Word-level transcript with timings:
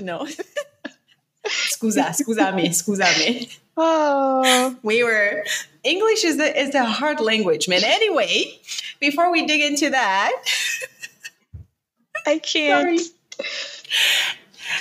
no. 0.00 0.26
Scusa, 1.46 2.10
scusami, 2.10 2.68
scusami. 2.68 3.58
Oh. 3.76 4.76
We 4.82 5.02
were 5.02 5.44
English 5.82 6.24
is 6.24 6.36
the 6.36 6.60
is 6.60 6.70
the 6.72 6.84
hard 6.84 7.20
language, 7.20 7.68
man. 7.68 7.82
Anyway, 7.84 8.60
before 9.00 9.32
we 9.32 9.46
dig 9.46 9.62
into 9.62 9.90
that, 9.90 10.32
I 12.26 12.38
can't. 12.38 13.00
Sorry. 13.00 13.10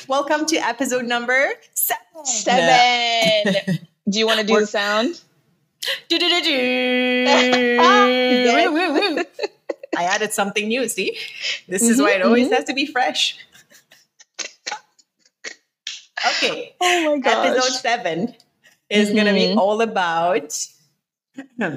welcome 0.08 0.46
to 0.48 0.58
episode 0.58 1.06
number 1.06 1.54
seven. 1.74 2.26
Seven. 2.26 3.80
do 4.10 4.20
you 4.20 4.26
want 4.26 4.42
to 4.42 4.46
do 4.46 4.60
the 4.60 4.68
sound? 4.68 5.22
Do-do-do-do. 6.10 7.26
Woo, 7.80 8.74
woo, 8.74 9.16
woo. 9.16 9.24
I 9.98 10.04
added 10.04 10.34
something 10.34 10.68
new. 10.68 10.88
See, 10.88 11.18
this 11.68 11.84
is 11.84 12.02
why 12.02 12.12
it 12.12 12.20
mm-hmm, 12.20 12.28
always 12.28 12.46
mm-hmm. 12.46 12.56
has 12.56 12.66
to 12.66 12.74
be 12.74 12.86
fresh. 12.86 13.38
Okay, 16.44 16.76
Oh 16.82 17.16
my 17.16 17.22
gosh. 17.22 17.48
episode 17.48 17.74
seven 17.80 18.36
is 18.90 19.12
going 19.12 19.26
to 19.26 19.34
be 19.34 19.48
Mhm. 19.54 19.58
all 19.58 19.82
about. 19.82 20.58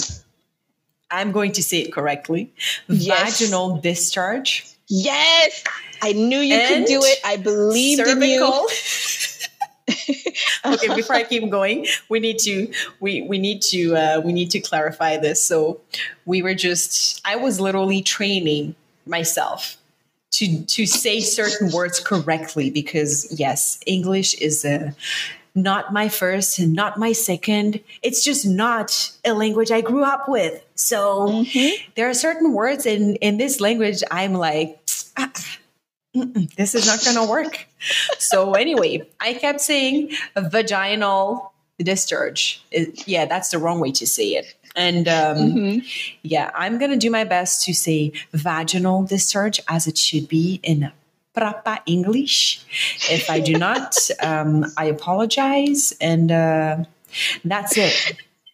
I'm 1.10 1.30
going 1.32 1.52
to 1.52 1.62
say 1.62 1.80
it 1.80 1.92
correctly. 1.92 2.52
Yes. 2.88 3.38
Vaginal 3.40 3.76
discharge. 3.82 4.66
Yes. 4.88 5.62
I 6.00 6.12
knew 6.12 6.38
you 6.38 6.58
could 6.66 6.86
do 6.86 7.00
it. 7.02 7.20
I 7.24 7.36
believed 7.36 8.00
in 8.06 8.22
you. 8.22 8.68
okay, 10.64 10.94
before 10.94 11.16
I 11.16 11.24
keep 11.24 11.48
going, 11.50 11.86
we 12.08 12.18
need 12.20 12.38
to 12.40 12.72
we 13.00 13.22
we 13.22 13.38
need 13.38 13.60
to 13.62 13.96
uh, 13.96 14.20
we 14.24 14.32
need 14.32 14.50
to 14.52 14.60
clarify 14.60 15.16
this. 15.16 15.44
So 15.44 15.80
we 16.24 16.40
were 16.40 16.54
just 16.54 17.20
I 17.24 17.36
was 17.36 17.60
literally 17.60 18.00
training 18.00 18.74
myself 19.06 19.76
to 20.32 20.64
to 20.64 20.86
say 20.86 21.20
certain 21.20 21.70
words 21.70 22.00
correctly 22.00 22.70
because 22.70 23.26
yes, 23.38 23.78
English 23.86 24.34
is 24.34 24.64
a 24.64 24.94
not 25.54 25.92
my 25.92 26.08
first 26.08 26.58
and 26.58 26.72
not 26.72 26.98
my 26.98 27.12
second. 27.12 27.78
It's 28.02 28.24
just 28.24 28.46
not 28.46 29.12
a 29.24 29.34
language 29.34 29.70
I 29.70 29.82
grew 29.82 30.02
up 30.04 30.28
with. 30.28 30.62
So 30.74 31.28
Mhm. 31.28 31.72
there 31.94 32.08
are 32.08 32.14
certain 32.14 32.52
words 32.54 32.86
in 32.86 33.16
in 33.16 33.36
this 33.36 33.60
language 33.60 34.02
I'm 34.10 34.32
like 34.34 34.78
"Ah, 35.18 35.30
this 36.56 36.74
is 36.74 36.86
not 36.86 37.04
going 37.04 37.16
to 37.16 37.30
work. 37.30 37.66
So 38.18 38.52
anyway, 38.54 39.02
I 39.20 39.34
kept 39.34 39.60
saying 39.60 40.12
vaginal 40.36 41.52
discharge. 41.78 42.62
It- 42.70 43.06
yeah, 43.08 43.26
that's 43.26 43.50
the 43.50 43.58
wrong 43.58 43.80
way 43.80 43.90
to 43.92 44.06
say 44.06 44.28
it. 44.40 44.54
And 44.74 45.06
um, 45.08 45.36
Mhm. 45.36 45.86
yeah, 46.22 46.50
I'm 46.54 46.78
going 46.78 46.90
to 46.90 46.96
do 46.96 47.10
my 47.10 47.24
best 47.24 47.64
to 47.66 47.74
say 47.74 48.12
vaginal 48.32 49.02
discharge 49.04 49.60
as 49.68 49.86
it 49.86 49.98
should 49.98 50.28
be 50.28 50.60
in 50.62 50.90
proper 51.34 51.78
English. 51.86 52.60
If 53.10 53.28
I 53.30 53.40
do 53.40 53.54
not, 53.58 53.96
um, 54.22 54.66
I 54.76 54.86
apologize. 54.86 55.92
And 56.00 56.30
uh, 56.32 56.76
that's 57.44 57.76
it. 57.76 57.94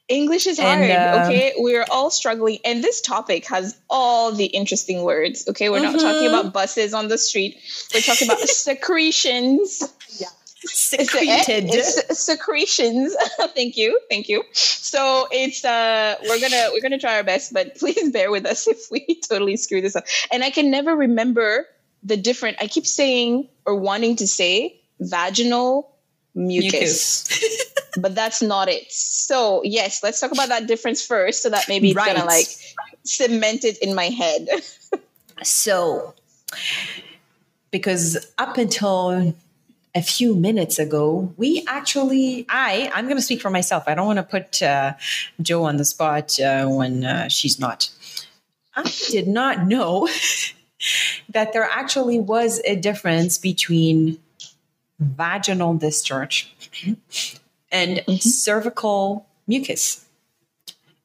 English 0.09 0.47
is 0.47 0.59
hard. 0.59 0.81
And, 0.81 0.91
uh, 0.93 1.25
okay. 1.27 1.53
We're 1.59 1.85
all 1.91 2.11
struggling. 2.11 2.59
And 2.65 2.83
this 2.83 3.01
topic 3.03 3.47
has 3.49 3.77
all 3.91 4.33
the 4.33 4.47
interesting 4.47 5.03
words. 5.03 5.47
Okay. 5.49 5.69
We're 5.69 5.81
not 5.83 6.01
talking 6.01 6.29
Mhm. 6.29 6.39
about 6.41 6.53
buses 6.55 6.95
on 6.95 7.09
the 7.09 7.19
street. 7.19 7.59
We're 7.93 8.01
talking 8.01 8.27
about 8.27 8.41
secretions. 8.49 9.79
The- 9.81 10.27
Secreted. 10.73 11.65
It's 11.73 12.19
secretions. 12.19 13.17
thank 13.55 13.77
you, 13.77 13.99
thank 14.11 14.29
you. 14.29 14.45
So 14.53 15.27
it's 15.31 15.65
uh, 15.65 16.17
we're 16.29 16.41
gonna 16.41 16.71
we're 16.73 16.83
gonna 16.83 16.99
try 16.99 17.17
our 17.17 17.25
best, 17.25 17.53
but 17.53 17.75
please 17.79 18.11
bear 18.11 18.31
with 18.31 18.45
us 18.47 18.69
if 18.69 18.91
we 18.91 19.21
totally 19.29 19.57
screw 19.57 19.81
this 19.81 19.97
up. 19.97 20.05
And 20.31 20.45
I 20.45 20.51
can 20.51 20.71
never 20.71 20.95
remember 20.95 21.67
the 22.03 22.17
different. 22.17 22.59
I 22.61 22.67
keep 22.67 22.87
saying 22.87 23.49
or 23.65 23.75
wanting 23.77 24.17
to 24.17 24.27
say 24.27 24.81
vaginal 25.01 25.95
mucus, 26.35 27.27
but 27.99 28.15
that's 28.15 28.43
not 28.43 28.69
it. 28.69 28.93
So 28.93 29.63
yes, 29.65 30.03
let's 30.03 30.21
talk 30.21 30.33
about 30.33 30.49
that 30.51 30.67
difference 30.67 31.05
first, 31.05 31.43
so 31.43 31.51
that 31.51 31.67
maybe 31.69 31.91
it's 31.91 31.97
gonna 31.97 32.25
like 32.25 32.47
cement 33.05 33.65
it 33.65 33.79
in 33.79 33.95
my 33.95 34.07
head. 34.07 34.49
So, 35.43 36.15
because 37.71 38.33
up 38.39 38.59
until 38.59 39.35
a 39.95 40.03
few 40.03 40.35
minutes 40.37 40.79
ago, 40.79 41.33
we 41.37 41.65
actually, 41.67 42.47
I, 42.49 42.91
I'm 42.95 43.07
going 43.07 43.17
to 43.17 43.23
speak 43.23 43.41
for 43.41 43.51
myself. 43.51 43.85
I 43.87 43.95
don't 43.95 44.07
want 44.07 44.19
to 44.19 44.23
put 44.23 44.63
uh, 44.63 44.95
Jo 45.41 45.65
on 45.65 45.77
the 45.77 45.85
spot 45.85 46.39
uh, 46.41 46.67
when 46.67 47.05
uh, 47.05 47.29
she's 47.29 47.59
not. 47.59 47.91
I 48.77 48.91
did 49.11 49.27
not 49.27 49.67
know 49.67 50.09
that 51.31 51.53
there 51.53 51.65
actually 51.65 52.21
was 52.21 52.61
a 52.65 52.77
difference 52.77 53.39
between 53.39 54.19
vaginal 55.01 55.75
discharge 55.75 56.55
and 57.73 57.99
Mhm. 58.07 58.23
cervical 58.23 59.27
mucus. 59.47 60.05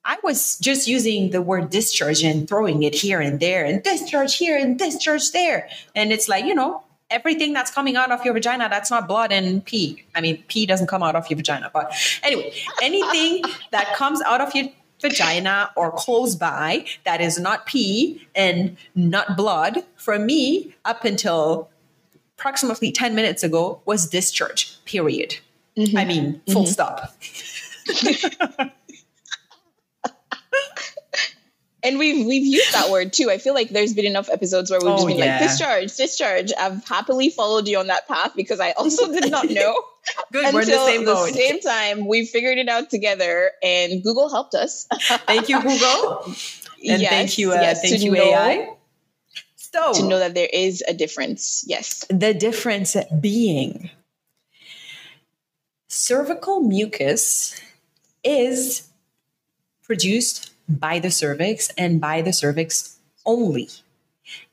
I 0.06 0.18
was 0.22 0.58
just 0.60 0.88
using 0.88 1.30
the 1.32 1.42
word 1.42 1.70
discharge 1.70 2.24
and 2.24 2.48
throwing 2.48 2.84
it 2.84 2.94
here 2.94 3.22
and 3.22 3.40
there 3.40 3.64
and 3.64 3.82
discharge 3.82 4.36
here 4.36 4.58
and 4.58 4.78
discharge 4.78 5.32
there. 5.32 5.70
And 5.96 6.12
it's 6.12 6.28
like, 6.28 6.44
you 6.46 6.54
know, 6.54 6.83
everything 7.14 7.54
that's 7.54 7.72
coming 7.72 7.96
out 7.96 8.12
of 8.12 8.26
your 8.26 8.34
vagina, 8.34 8.68
that's 8.70 8.90
not 8.90 9.08
blood 9.08 9.32
and 9.32 9.64
pee. 9.64 10.04
I 10.16 10.22
mean, 10.22 10.44
pee 10.48 10.66
doesn't 10.66 10.88
come 10.88 11.04
out 11.04 11.16
of 11.16 11.30
your 11.30 11.38
vagina. 11.38 11.70
But 11.74 11.94
anyway, 12.24 12.54
anything 12.82 13.44
that 13.72 13.94
comes 13.96 14.22
out 14.24 14.42
of 14.42 14.54
your 14.56 14.70
vagina 15.02 15.70
or 15.76 15.92
close 15.92 16.36
by 16.36 16.86
that 17.06 17.22
is 17.22 17.40
not 17.40 17.66
pee 17.66 18.28
and 18.36 18.76
not 18.96 19.38
blood, 19.38 19.84
for 19.96 20.18
me, 20.18 20.74
up 20.86 21.06
until 21.06 21.70
approximately 22.38 22.92
10 22.92 23.16
minutes 23.16 23.44
ago, 23.44 23.82
was 23.86 24.08
discharge, 24.08 24.84
period. 24.86 25.38
Mm-hmm. 25.78 25.98
I 25.98 26.06
mean, 26.06 26.42
full 26.52 26.64
mm-hmm. 26.64 26.72
stop. 26.72 27.14
And 31.84 32.00
we've 32.00 32.26
we've 32.26 32.46
used 32.46 32.74
that 32.74 32.90
word 32.90 33.12
too. 33.12 33.30
I 33.30 33.38
feel 33.38 33.54
like 33.54 33.70
there's 33.70 33.94
been 33.94 34.06
enough 34.06 34.30
episodes 34.30 34.72
where 34.72 34.80
we've 34.80 34.92
just 34.94 35.04
Oh, 35.04 35.08
been 35.08 35.18
yeah. 35.18 35.40
like 35.40 35.50
discharge, 35.50 35.96
discharge. 35.96 36.52
I've 36.58 36.84
happily 36.88 37.30
followed 37.30 37.68
you 37.68 37.78
on 37.78 37.88
that 37.88 38.08
path 38.08 38.32
because 38.36 38.60
I 38.62 38.72
also 38.72 39.12
did 39.12 39.30
not 39.30 39.50
know 39.50 39.76
Good, 40.32 40.54
we're 40.54 40.62
in 40.62 40.68
the 40.70 40.86
same 40.86 41.06
the 41.06 41.14
boat. 41.14 41.30
same 41.34 41.60
time 41.60 42.08
we 42.08 42.26
figured 42.26 42.58
it 42.58 42.70
out 42.70 42.90
together, 42.90 43.52
and 43.62 44.02
Google 44.02 44.30
helped 44.30 44.56
us. 44.56 44.88
Thank 45.28 45.50
you, 45.50 45.62
Google. 45.62 46.24
And 46.86 47.02
Yes, 47.02 47.10
thank 47.10 47.38
you, 47.38 47.52
uh, 47.52 47.56
yes, 47.56 47.82
thank 47.82 48.02
you, 48.02 48.12
know- 48.12 48.24
AI. 48.24 48.74
So, 49.56 49.94
To 49.94 50.04
know 50.08 50.20
that 50.20 50.36
there 50.36 50.50
is 50.54 50.84
a 50.88 50.94
difference. 50.94 51.64
Yes. 51.68 52.06
the 52.10 52.34
difference 52.34 52.96
being 53.20 53.90
cervical 55.88 56.60
mucus 56.62 57.60
is 58.24 58.88
produced 59.84 60.52
by 60.68 61.00
the 61.00 61.12
cervix 61.12 61.70
and 61.78 62.00
by 62.00 62.22
the 62.22 62.34
cervix 62.34 62.98
only. 63.26 63.70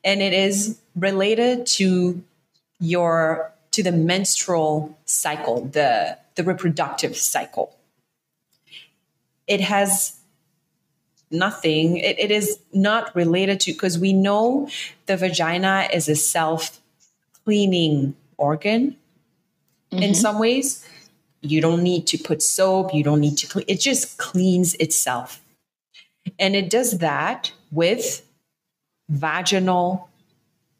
And 0.03 0.21
it 0.21 0.33
is 0.33 0.79
related 0.95 1.65
to 1.77 2.21
your 2.79 3.51
to 3.71 3.83
the 3.83 3.91
menstrual 3.91 4.97
cycle, 5.05 5.65
the 5.65 6.17
the 6.35 6.43
reproductive 6.43 7.15
cycle. 7.17 7.75
It 9.47 9.61
has 9.61 10.17
nothing 11.31 11.97
it, 11.97 12.19
it 12.19 12.31
is 12.31 12.59
not 12.73 13.15
related 13.15 13.59
to 13.61 13.71
because 13.71 13.97
we 13.97 14.11
know 14.11 14.67
the 15.05 15.15
vagina 15.15 15.87
is 15.93 16.09
a 16.09 16.15
self 16.15 16.81
cleaning 17.45 18.15
organ 18.37 18.95
in 19.91 20.11
Mhm. 20.11 20.15
some 20.15 20.39
ways 20.39 20.85
you 21.41 21.61
don't 21.61 21.83
need 21.83 22.05
to 22.07 22.17
put 22.17 22.41
soap 22.43 22.93
you 22.93 23.03
don't 23.03 23.21
need 23.21 23.37
to 23.37 23.47
clean 23.47 23.65
it 23.69 23.79
just 23.79 24.17
cleans 24.17 24.73
itself 24.75 25.40
and 26.39 26.55
it 26.55 26.69
does 26.69 26.99
that 26.99 27.51
with 27.71 28.25
vaginal 29.09 30.09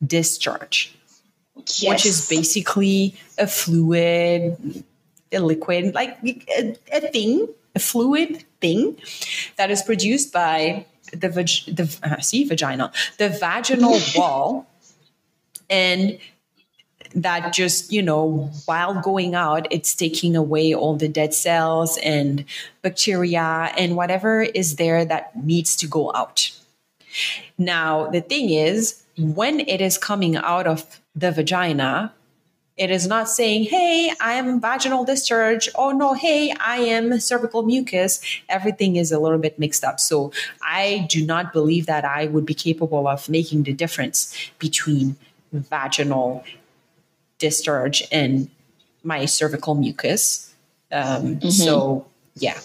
discharge 0.06 0.96
which 1.84 2.06
is 2.06 2.28
basically 2.28 3.14
a 3.38 3.46
fluid 3.48 4.84
a 5.32 5.40
liquid 5.40 5.94
like 5.94 6.18
a, 6.24 6.76
a 6.94 7.02
thing 7.12 7.48
a 7.76 7.80
fluid 7.80 8.44
thing 8.60 8.98
that 9.58 9.72
is 9.72 9.82
produced 9.82 10.34
by 10.34 10.86
the 11.12 11.30
vag- 11.30 11.76
the 11.76 12.00
uh, 12.04 12.20
see 12.20 12.44
vagina 12.44 12.92
the 13.18 13.30
vaginal 13.30 13.98
wall. 14.16 14.68
And 15.70 16.20
that 17.16 17.54
just 17.54 17.92
you 17.92 18.02
know 18.02 18.50
while 18.66 19.00
going 19.02 19.36
out 19.36 19.68
it's 19.72 19.94
taking 19.94 20.36
away 20.36 20.74
all 20.74 20.96
the 20.96 21.08
dead 21.08 21.34
cells 21.34 21.98
and 22.04 22.46
bacteria 22.82 23.72
and 23.78 23.96
whatever 23.96 24.42
is 24.42 24.76
there 24.76 25.06
that 25.06 25.36
needs 25.44 25.76
to 25.76 25.88
go 25.88 26.12
out. 26.16 26.52
Now 27.58 28.10
the 28.10 28.22
thing 28.22 28.50
is 28.50 29.04
when 29.18 29.60
it 29.62 29.82
is 29.82 29.98
coming 29.98 30.36
out 30.38 30.68
of 30.68 31.02
the 31.16 31.32
vagina 31.32 32.14
it 32.78 32.90
is 32.90 33.06
not 33.06 33.30
saying 33.30 33.66
hey 33.66 34.12
i 34.22 34.34
am 34.34 34.62
vaginal 34.62 35.06
discharge. 35.06 35.70
Oh 35.76 35.92
no 35.92 36.14
hey 36.14 36.54
i 36.60 36.78
am 36.78 37.20
cervical 37.20 37.64
mucus. 37.64 38.22
Everything 38.48 38.96
is 38.96 39.12
a 39.12 39.20
little 39.20 39.38
bit 39.38 39.60
mixed 39.60 39.84
up. 39.84 40.00
So 40.00 40.32
i 40.62 41.06
do 41.10 41.26
not 41.26 41.52
believe 41.52 41.86
that 41.88 42.06
i 42.06 42.28
would 42.28 42.46
be 42.46 42.54
capable 42.54 43.08
of 43.08 43.28
making 43.28 43.64
the 43.64 43.74
difference 43.74 44.36
between 44.60 45.18
vaginal 45.52 46.44
discharge 47.42 48.08
in 48.12 48.50
my 49.04 49.26
cervical 49.26 49.76
mucus. 49.76 50.54
Um, 50.92 51.38
mm-hmm. 51.38 51.50
So, 51.50 52.06
yeah. 52.36 52.60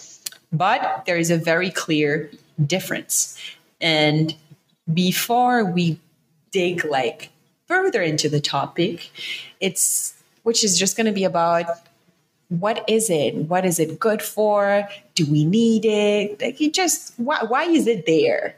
But 0.53 1.03
there 1.05 1.17
is 1.17 1.31
a 1.31 1.37
very 1.37 1.71
clear 1.71 2.31
difference. 2.65 3.37
And 3.81 4.35
before 4.93 5.65
we 5.65 5.99
dig 6.51 6.85
like 6.85 7.29
further 7.65 8.01
into 8.01 8.29
the 8.29 8.39
topic, 8.39 9.09
it's 9.59 10.13
which 10.43 10.63
is 10.63 10.79
just 10.79 10.95
going 10.95 11.07
to 11.07 11.11
be 11.11 11.25
about 11.25 11.65
what 12.49 12.85
is 12.87 13.09
it? 13.09 13.35
What 13.35 13.65
is 13.65 13.79
it 13.79 13.99
good 13.99 14.21
for? 14.21 14.87
Do 15.15 15.25
we 15.25 15.43
need 15.43 15.83
it? 15.83 16.41
Like, 16.41 16.61
you 16.61 16.71
just 16.71 17.13
why 17.17 17.43
why 17.43 17.63
is 17.65 17.87
it 17.87 18.05
there? 18.05 18.55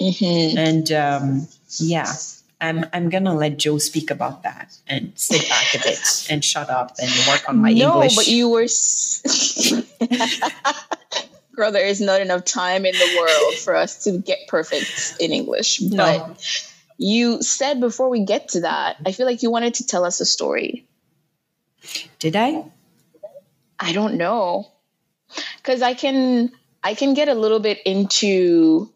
Mm-hmm. 0.00 0.58
And 0.58 0.92
um, 0.92 1.48
yeah, 1.78 2.12
I'm 2.60 2.84
I'm 2.92 3.08
gonna 3.10 3.34
let 3.34 3.58
Jo 3.58 3.78
speak 3.78 4.10
about 4.10 4.44
that 4.44 4.76
and 4.88 5.12
sit 5.14 5.48
back 5.48 5.74
a 5.74 5.78
bit 5.78 6.26
and 6.30 6.44
shut 6.44 6.70
up 6.70 6.96
and 6.98 7.10
work 7.28 7.48
on 7.48 7.58
my 7.58 7.72
no, 7.72 7.94
English. 7.94 8.12
No, 8.12 8.16
but 8.16 8.28
you 8.28 8.48
were. 8.48 8.66
Girl, 11.54 11.72
there 11.72 11.86
is 11.86 12.00
not 12.00 12.20
enough 12.20 12.44
time 12.44 12.84
in 12.84 12.92
the 12.92 13.16
world 13.18 13.54
for 13.54 13.74
us 13.74 14.04
to 14.04 14.18
get 14.18 14.40
perfect 14.48 15.16
in 15.20 15.32
English. 15.32 15.80
No. 15.80 15.96
But 15.96 16.68
you 16.98 17.42
said 17.42 17.80
before 17.80 18.10
we 18.10 18.24
get 18.24 18.50
to 18.50 18.60
that, 18.60 18.98
I 19.04 19.10
feel 19.12 19.26
like 19.26 19.42
you 19.42 19.50
wanted 19.50 19.74
to 19.74 19.86
tell 19.86 20.04
us 20.04 20.20
a 20.20 20.26
story. 20.26 20.86
Did 22.18 22.36
I? 22.36 22.64
I 23.78 23.92
don't 23.92 24.14
know. 24.14 24.70
Cuz 25.62 25.82
I 25.82 25.94
can 25.94 26.52
I 26.82 26.94
can 26.94 27.14
get 27.14 27.28
a 27.28 27.34
little 27.34 27.60
bit 27.60 27.80
into 27.84 28.90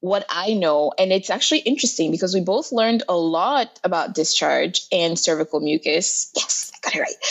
what 0.00 0.24
I 0.28 0.54
know 0.54 0.92
and 0.98 1.12
it's 1.12 1.30
actually 1.30 1.60
interesting 1.60 2.10
because 2.10 2.34
we 2.34 2.40
both 2.40 2.70
learned 2.72 3.02
a 3.08 3.16
lot 3.16 3.80
about 3.82 4.14
discharge 4.14 4.82
and 4.92 5.18
cervical 5.18 5.60
mucus. 5.60 6.32
Yes, 6.36 6.72
I 6.74 6.78
got 6.82 6.96
it 6.96 7.00
right. 7.00 7.24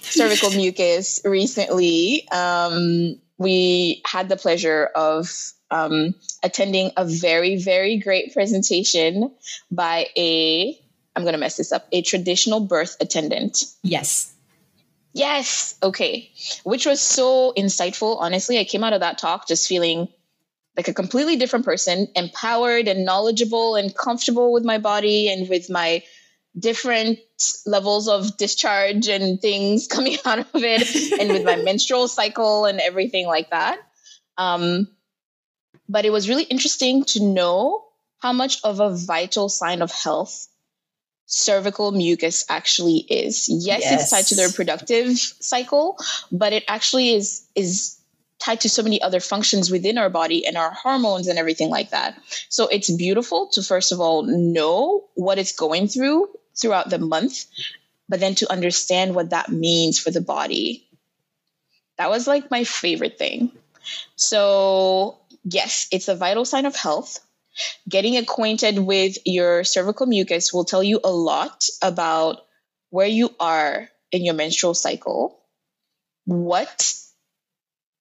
cervical 0.00 0.50
mucus 0.56 1.20
recently. 1.24 2.28
Um, 2.30 3.18
we 3.38 4.02
had 4.06 4.28
the 4.28 4.36
pleasure 4.36 4.88
of 4.94 5.28
um, 5.70 6.14
attending 6.42 6.92
a 6.96 7.04
very, 7.04 7.56
very 7.56 7.98
great 7.98 8.32
presentation 8.32 9.34
by 9.70 10.06
a, 10.16 10.78
I'm 11.16 11.22
going 11.22 11.32
to 11.32 11.38
mess 11.38 11.56
this 11.56 11.72
up, 11.72 11.88
a 11.92 12.02
traditional 12.02 12.60
birth 12.60 12.96
attendant. 13.00 13.64
Yes. 13.82 14.32
Yes. 15.14 15.76
Okay. 15.82 16.30
Which 16.64 16.86
was 16.86 17.00
so 17.00 17.52
insightful. 17.56 18.18
Honestly, 18.20 18.58
I 18.58 18.64
came 18.64 18.84
out 18.84 18.92
of 18.92 19.00
that 19.00 19.18
talk 19.18 19.48
just 19.48 19.68
feeling 19.68 20.08
like 20.76 20.88
a 20.88 20.94
completely 20.94 21.36
different 21.36 21.64
person, 21.64 22.08
empowered 22.16 22.88
and 22.88 23.04
knowledgeable 23.04 23.76
and 23.76 23.94
comfortable 23.94 24.52
with 24.52 24.64
my 24.64 24.78
body 24.78 25.30
and 25.30 25.48
with 25.48 25.68
my 25.68 26.02
different 26.58 27.18
levels 27.66 28.08
of 28.08 28.36
discharge 28.36 29.08
and 29.08 29.40
things 29.40 29.86
coming 29.90 30.16
out 30.24 30.38
of 30.38 30.48
it 30.54 31.20
and 31.20 31.30
with 31.30 31.44
my 31.44 31.56
menstrual 31.64 32.08
cycle 32.08 32.64
and 32.64 32.80
everything 32.80 33.26
like 33.26 33.50
that. 33.50 33.78
Um, 34.38 34.88
but 35.88 36.04
it 36.04 36.10
was 36.10 36.28
really 36.28 36.44
interesting 36.44 37.04
to 37.04 37.22
know 37.22 37.84
how 38.18 38.32
much 38.32 38.58
of 38.64 38.80
a 38.80 38.94
vital 38.94 39.48
sign 39.48 39.82
of 39.82 39.90
health 39.90 40.48
cervical 41.26 41.92
mucus 41.92 42.44
actually 42.48 42.98
is. 42.98 43.48
Yes, 43.48 43.80
yes, 43.82 44.02
it's 44.02 44.10
tied 44.10 44.26
to 44.26 44.34
the 44.34 44.46
reproductive 44.46 45.18
cycle, 45.18 45.96
but 46.30 46.52
it 46.52 46.64
actually 46.68 47.14
is 47.14 47.46
is 47.54 47.98
tied 48.42 48.60
to 48.62 48.68
so 48.68 48.82
many 48.82 49.00
other 49.00 49.20
functions 49.20 49.70
within 49.70 49.98
our 49.98 50.10
body 50.10 50.44
and 50.44 50.56
our 50.56 50.72
hormones 50.72 51.28
and 51.28 51.38
everything 51.38 51.70
like 51.70 51.90
that. 51.90 52.18
So 52.48 52.66
it's 52.66 52.90
beautiful 52.90 53.48
to 53.52 53.62
first 53.62 53.92
of 53.92 54.00
all 54.00 54.22
know 54.24 55.04
what 55.14 55.38
it's 55.38 55.52
going 55.52 55.86
through 55.86 56.28
throughout 56.60 56.90
the 56.90 56.98
month, 56.98 57.44
but 58.08 58.18
then 58.18 58.34
to 58.36 58.50
understand 58.50 59.14
what 59.14 59.30
that 59.30 59.48
means 59.48 59.98
for 59.98 60.10
the 60.10 60.20
body. 60.20 60.88
That 61.98 62.10
was 62.10 62.26
like 62.26 62.50
my 62.50 62.64
favorite 62.64 63.16
thing. 63.16 63.52
So, 64.16 65.18
yes, 65.44 65.86
it's 65.92 66.08
a 66.08 66.16
vital 66.16 66.44
sign 66.44 66.66
of 66.66 66.74
health. 66.74 67.20
Getting 67.88 68.16
acquainted 68.16 68.78
with 68.78 69.18
your 69.24 69.62
cervical 69.62 70.06
mucus 70.06 70.52
will 70.52 70.64
tell 70.64 70.82
you 70.82 71.00
a 71.04 71.12
lot 71.12 71.68
about 71.80 72.40
where 72.90 73.06
you 73.06 73.34
are 73.38 73.88
in 74.10 74.24
your 74.24 74.34
menstrual 74.34 74.74
cycle, 74.74 75.38
what 76.24 76.94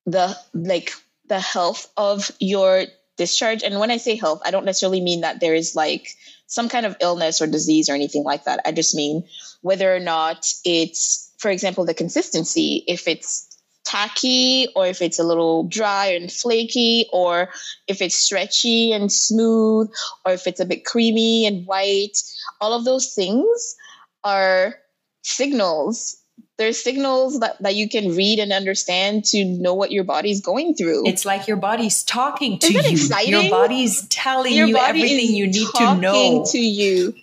the 0.05 0.37
like 0.53 0.91
the 1.27 1.39
health 1.39 1.91
of 1.97 2.31
your 2.39 2.85
discharge. 3.17 3.63
And 3.63 3.79
when 3.79 3.91
I 3.91 3.97
say 3.97 4.15
health, 4.15 4.41
I 4.45 4.51
don't 4.51 4.65
necessarily 4.65 5.01
mean 5.01 5.21
that 5.21 5.39
there 5.39 5.53
is 5.53 5.75
like 5.75 6.15
some 6.47 6.69
kind 6.69 6.85
of 6.85 6.97
illness 6.99 7.41
or 7.41 7.47
disease 7.47 7.89
or 7.89 7.93
anything 7.93 8.23
like 8.23 8.45
that. 8.45 8.59
I 8.65 8.71
just 8.71 8.95
mean 8.95 9.23
whether 9.61 9.95
or 9.95 9.99
not 9.99 10.51
it's, 10.65 11.31
for 11.37 11.49
example, 11.49 11.85
the 11.85 11.93
consistency, 11.93 12.83
if 12.87 13.07
it's 13.07 13.51
tacky 13.83 14.67
or 14.75 14.87
if 14.87 15.01
it's 15.01 15.19
a 15.19 15.23
little 15.23 15.63
dry 15.63 16.07
and 16.07 16.31
flaky 16.31 17.07
or 17.11 17.49
if 17.87 18.01
it's 18.01 18.15
stretchy 18.15 18.91
and 18.91 19.11
smooth 19.11 19.89
or 20.25 20.33
if 20.33 20.47
it's 20.47 20.59
a 20.59 20.65
bit 20.65 20.85
creamy 20.85 21.45
and 21.47 21.65
white 21.65 22.17
all 22.59 22.73
of 22.73 22.85
those 22.85 23.13
things 23.13 23.75
are 24.23 24.75
signals 25.23 26.20
there's 26.61 26.81
signals 26.81 27.39
that, 27.39 27.59
that 27.63 27.73
you 27.73 27.89
can 27.89 28.15
read 28.15 28.37
and 28.37 28.53
understand 28.53 29.25
to 29.25 29.43
know 29.43 29.73
what 29.73 29.91
your 29.91 30.03
body's 30.03 30.41
going 30.41 30.75
through. 30.75 31.07
It's 31.07 31.25
like 31.25 31.47
your 31.47 31.57
body's 31.57 32.03
talking 32.03 32.59
to 32.59 32.67
Isn't 32.67 32.83
you. 32.85 32.91
Exciting? 32.91 33.31
Your 33.31 33.49
body's 33.49 34.07
telling 34.09 34.53
your 34.53 34.67
you 34.67 34.75
body 34.75 34.99
everything 35.01 35.35
you 35.35 35.47
need 35.47 35.67
to 35.75 35.95
know. 35.95 36.45
To 36.45 36.59
you. 36.59 37.15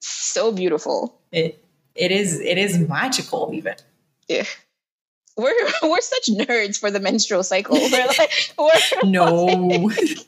So 0.00 0.52
beautiful. 0.52 1.20
It 1.32 1.62
it 1.94 2.10
is 2.10 2.40
it 2.40 2.56
is 2.56 2.78
magical 2.78 3.50
even. 3.52 3.74
Yeah. 4.26 4.44
We're 5.36 5.52
we're 5.82 6.00
such 6.00 6.28
nerds 6.28 6.78
for 6.80 6.90
the 6.90 7.00
menstrual 7.00 7.42
cycle. 7.42 7.76
We're 7.76 8.06
like 8.18 8.54
we're 8.58 9.10
no. 9.10 9.44
Like, 9.44 10.18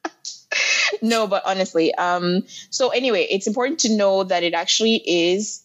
no, 1.02 1.26
but 1.26 1.42
honestly, 1.44 1.94
um, 1.94 2.44
so 2.70 2.88
anyway, 2.88 3.26
it's 3.30 3.46
important 3.46 3.80
to 3.80 3.94
know 3.94 4.24
that 4.24 4.42
it 4.42 4.54
actually 4.54 4.96
is 4.96 5.62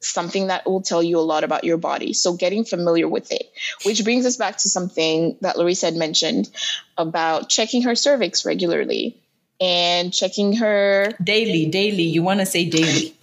something 0.00 0.48
that 0.48 0.66
will 0.66 0.82
tell 0.82 1.02
you 1.02 1.18
a 1.18 1.20
lot 1.20 1.44
about 1.44 1.64
your 1.64 1.78
body. 1.78 2.12
So 2.12 2.34
getting 2.34 2.64
familiar 2.64 3.08
with 3.08 3.32
it, 3.32 3.50
which 3.84 4.04
brings 4.04 4.26
us 4.26 4.36
back 4.36 4.58
to 4.58 4.68
something 4.68 5.36
that 5.40 5.56
Larissa 5.56 5.86
had 5.86 5.96
mentioned 5.96 6.50
about 6.96 7.48
checking 7.48 7.82
her 7.82 7.94
cervix 7.94 8.44
regularly 8.44 9.20
and 9.60 10.12
checking 10.12 10.56
her 10.56 11.12
daily, 11.22 11.66
daily. 11.66 12.04
You 12.04 12.22
want 12.22 12.40
to 12.40 12.46
say 12.46 12.68
daily. 12.68 13.16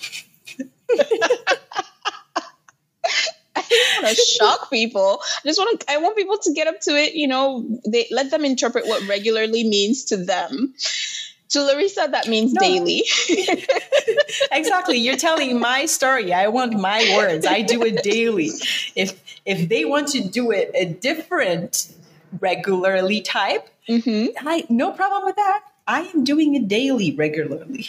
I 3.55 4.01
want 4.03 4.17
to 4.17 4.23
shock 4.37 4.69
people. 4.69 5.21
I 5.23 5.47
just 5.47 5.59
want 5.59 5.79
to. 5.79 5.91
I 5.91 5.97
want 5.97 6.17
people 6.17 6.37
to 6.37 6.53
get 6.53 6.67
up 6.67 6.79
to 6.81 6.91
it. 6.91 7.15
You 7.15 7.27
know, 7.27 7.65
they 7.87 8.07
let 8.11 8.31
them 8.31 8.45
interpret 8.45 8.85
what 8.85 9.07
regularly 9.07 9.63
means 9.63 10.05
to 10.05 10.17
them. 10.17 10.73
To 11.53 11.61
Larissa, 11.61 12.07
that 12.09 12.27
means 12.27 12.51
no. 12.51 12.59
daily. 12.61 13.03
exactly. 14.51 14.97
You're 14.97 15.17
telling 15.17 15.59
my 15.59 15.85
story. 15.85 16.33
I 16.33 16.47
want 16.47 16.73
my 16.73 17.13
words. 17.15 17.45
I 17.45 17.61
do 17.61 17.83
it 17.83 18.01
daily. 18.01 18.49
If 18.95 19.21
if 19.45 19.69
they 19.69 19.85
want 19.85 20.07
to 20.09 20.27
do 20.27 20.49
it 20.49 20.71
a 20.73 20.85
different 20.85 21.93
regularly 22.39 23.21
type, 23.21 23.69
mm-hmm. 23.87 24.47
I 24.47 24.65
no 24.67 24.93
problem 24.93 25.25
with 25.25 25.35
that. 25.35 25.61
I 25.85 26.01
am 26.15 26.23
doing 26.23 26.55
it 26.55 26.67
daily 26.67 27.13
regularly. 27.15 27.87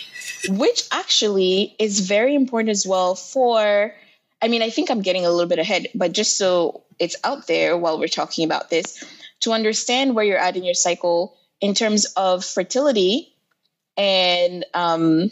Which 0.49 0.83
actually 0.93 1.75
is 1.79 2.01
very 2.01 2.35
important 2.35 2.69
as 2.69 2.87
well 2.87 3.15
for 3.15 3.95
I 4.43 4.49
mean, 4.49 4.61
I 4.61 4.69
think 4.69 4.91
I'm 4.91 5.01
getting 5.01 5.25
a 5.25 5.31
little 5.31 5.49
bit 5.49 5.59
ahead, 5.59 5.89
but 5.95 6.13
just 6.13 6.37
so 6.37 6.83
it's 6.99 7.17
out 7.25 7.47
there 7.47 7.79
while 7.79 7.99
we're 7.99 8.09
talking 8.09 8.45
about 8.45 8.69
this, 8.69 9.03
to 9.41 9.53
understand 9.53 10.15
where 10.15 10.25
you're 10.25 10.37
at 10.37 10.55
in 10.55 10.65
your 10.65 10.75
cycle 10.75 11.35
in 11.63 11.73
terms 11.73 12.05
of 12.15 12.45
fertility 12.45 13.34
and 13.97 14.65
um, 14.75 15.31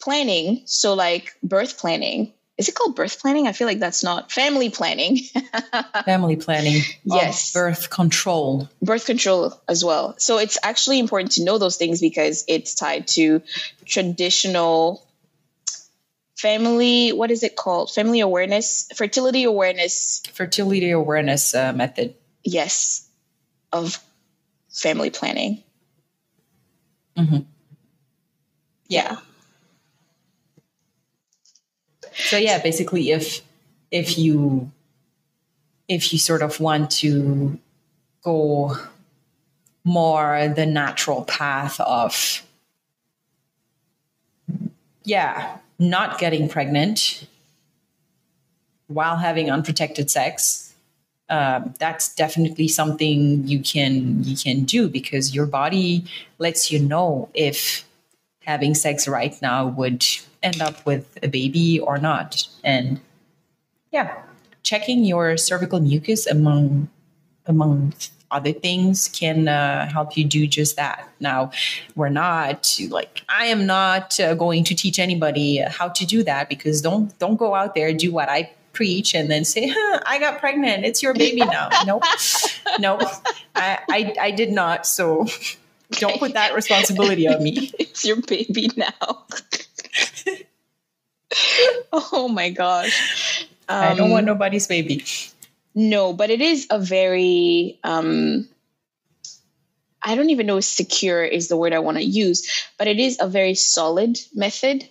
planning. 0.00 0.62
So, 0.66 0.94
like 0.94 1.34
birth 1.42 1.78
planning. 1.78 2.32
Is 2.58 2.68
it 2.68 2.74
called 2.74 2.94
birth 2.94 3.20
planning? 3.20 3.46
I 3.46 3.52
feel 3.52 3.66
like 3.66 3.78
that's 3.78 4.04
not 4.04 4.30
family 4.30 4.68
planning. 4.68 5.18
family 6.04 6.36
planning. 6.36 6.82
Yes. 7.04 7.54
Birth 7.54 7.88
control. 7.88 8.68
Birth 8.82 9.06
control 9.06 9.58
as 9.66 9.82
well. 9.82 10.14
So, 10.18 10.38
it's 10.38 10.58
actually 10.62 10.98
important 10.98 11.32
to 11.32 11.44
know 11.44 11.58
those 11.58 11.76
things 11.76 12.00
because 12.00 12.44
it's 12.48 12.74
tied 12.74 13.08
to 13.08 13.42
traditional 13.86 15.06
family 16.40 17.10
what 17.10 17.30
is 17.30 17.42
it 17.42 17.54
called 17.54 17.92
family 17.92 18.20
awareness 18.20 18.88
fertility 18.94 19.44
awareness 19.44 20.22
fertility 20.32 20.90
awareness 20.90 21.54
uh, 21.54 21.70
method 21.74 22.14
yes 22.42 23.06
of 23.74 24.02
family 24.70 25.10
planning 25.10 25.62
mm-hmm. 27.14 27.40
Yeah. 28.90 29.18
So 32.12 32.36
yeah, 32.36 32.60
basically 32.60 33.12
if 33.12 33.40
if 33.90 34.18
you 34.18 34.70
if 35.88 36.12
you 36.12 36.18
sort 36.18 36.42
of 36.42 36.58
want 36.60 36.90
to 37.02 37.58
go 38.22 38.76
more 39.84 40.48
the 40.48 40.66
natural 40.66 41.24
path 41.24 41.80
of 41.80 42.42
yeah, 45.04 45.58
not 45.78 46.18
getting 46.18 46.48
pregnant 46.48 47.26
while 48.88 49.16
having 49.16 49.50
unprotected 49.50 50.10
sex 50.10 50.74
uh, 51.28 51.60
that's 51.78 52.12
definitely 52.16 52.66
something 52.66 53.46
you 53.46 53.60
can 53.60 54.22
you 54.24 54.36
can 54.36 54.64
do 54.64 54.88
because 54.88 55.32
your 55.32 55.46
body 55.46 56.04
lets 56.38 56.72
you 56.72 56.78
know 56.80 57.28
if 57.34 57.84
having 58.40 58.74
sex 58.74 59.06
right 59.06 59.40
now 59.42 59.66
would 59.66 60.04
end 60.42 60.60
up 60.60 60.84
with 60.86 61.18
a 61.22 61.28
baby 61.28 61.78
or 61.80 61.98
not 61.98 62.48
and 62.64 63.00
yeah 63.92 64.22
checking 64.62 65.04
your 65.04 65.36
cervical 65.36 65.80
mucus 65.80 66.26
among 66.26 66.88
among 67.46 67.92
other 68.30 68.52
things 68.52 69.08
can 69.08 69.48
uh, 69.48 69.88
help 69.90 70.16
you 70.16 70.24
do 70.24 70.46
just 70.46 70.76
that. 70.76 71.08
Now, 71.18 71.50
we're 71.96 72.10
not 72.10 72.78
like 72.88 73.22
I 73.28 73.46
am 73.46 73.66
not 73.66 74.18
uh, 74.20 74.34
going 74.34 74.64
to 74.64 74.74
teach 74.74 74.98
anybody 74.98 75.58
how 75.58 75.88
to 75.88 76.06
do 76.06 76.22
that 76.24 76.48
because 76.48 76.80
don't 76.80 77.16
don't 77.18 77.36
go 77.36 77.54
out 77.54 77.74
there 77.74 77.92
do 77.92 78.12
what 78.12 78.28
I 78.28 78.52
preach 78.72 79.14
and 79.14 79.30
then 79.30 79.44
say, 79.44 79.72
huh, 79.74 80.00
"I 80.06 80.18
got 80.18 80.38
pregnant. 80.38 80.84
It's 80.84 81.02
your 81.02 81.14
baby 81.14 81.40
now." 81.40 81.68
nope, 81.86 82.04
nope. 82.78 83.02
I, 83.54 83.78
I 83.90 84.14
I 84.20 84.30
did 84.30 84.52
not. 84.52 84.86
So 84.86 85.26
don't 85.92 86.18
put 86.18 86.34
that 86.34 86.54
responsibility 86.60 87.28
on 87.28 87.42
me. 87.42 87.72
It's 87.78 88.04
your 88.04 88.20
baby 88.20 88.70
now. 88.76 89.26
oh 91.92 92.28
my 92.28 92.50
gosh. 92.50 93.46
Um, 93.68 93.84
I 93.84 93.94
don't 93.94 94.10
want 94.10 94.28
um, 94.28 94.34
nobody's 94.34 94.66
baby. 94.66 95.04
No, 95.74 96.12
but 96.12 96.30
it 96.30 96.40
is 96.40 96.66
a 96.70 96.78
very 96.78 97.78
um 97.84 98.48
I 100.02 100.14
don't 100.14 100.30
even 100.30 100.46
know 100.46 100.56
if 100.56 100.64
secure 100.64 101.22
is 101.22 101.48
the 101.48 101.56
word 101.56 101.72
I 101.72 101.80
want 101.80 101.98
to 101.98 102.04
use, 102.04 102.48
but 102.78 102.88
it 102.88 102.98
is 102.98 103.18
a 103.20 103.28
very 103.28 103.54
solid 103.54 104.18
method 104.34 104.88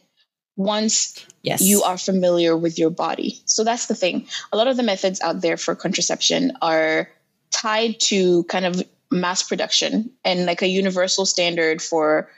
once 0.55 1.25
yes. 1.41 1.61
you 1.61 1.83
are 1.83 1.97
familiar 1.97 2.55
with 2.55 2.77
your 2.77 2.91
body. 2.91 3.41
So 3.45 3.63
that's 3.63 3.87
the 3.87 3.95
thing. 3.95 4.27
A 4.51 4.57
lot 4.57 4.67
of 4.67 4.77
the 4.77 4.83
methods 4.83 5.21
out 5.21 5.41
there 5.41 5.57
for 5.57 5.73
contraception 5.73 6.51
are 6.61 7.09
tied 7.49 7.99
to 8.01 8.43
kind 8.43 8.65
of 8.65 8.83
mass 9.11 9.43
production 9.43 10.11
and 10.23 10.45
like 10.45 10.61
a 10.61 10.67
universal 10.67 11.25
standard 11.25 11.81
for 11.81 12.29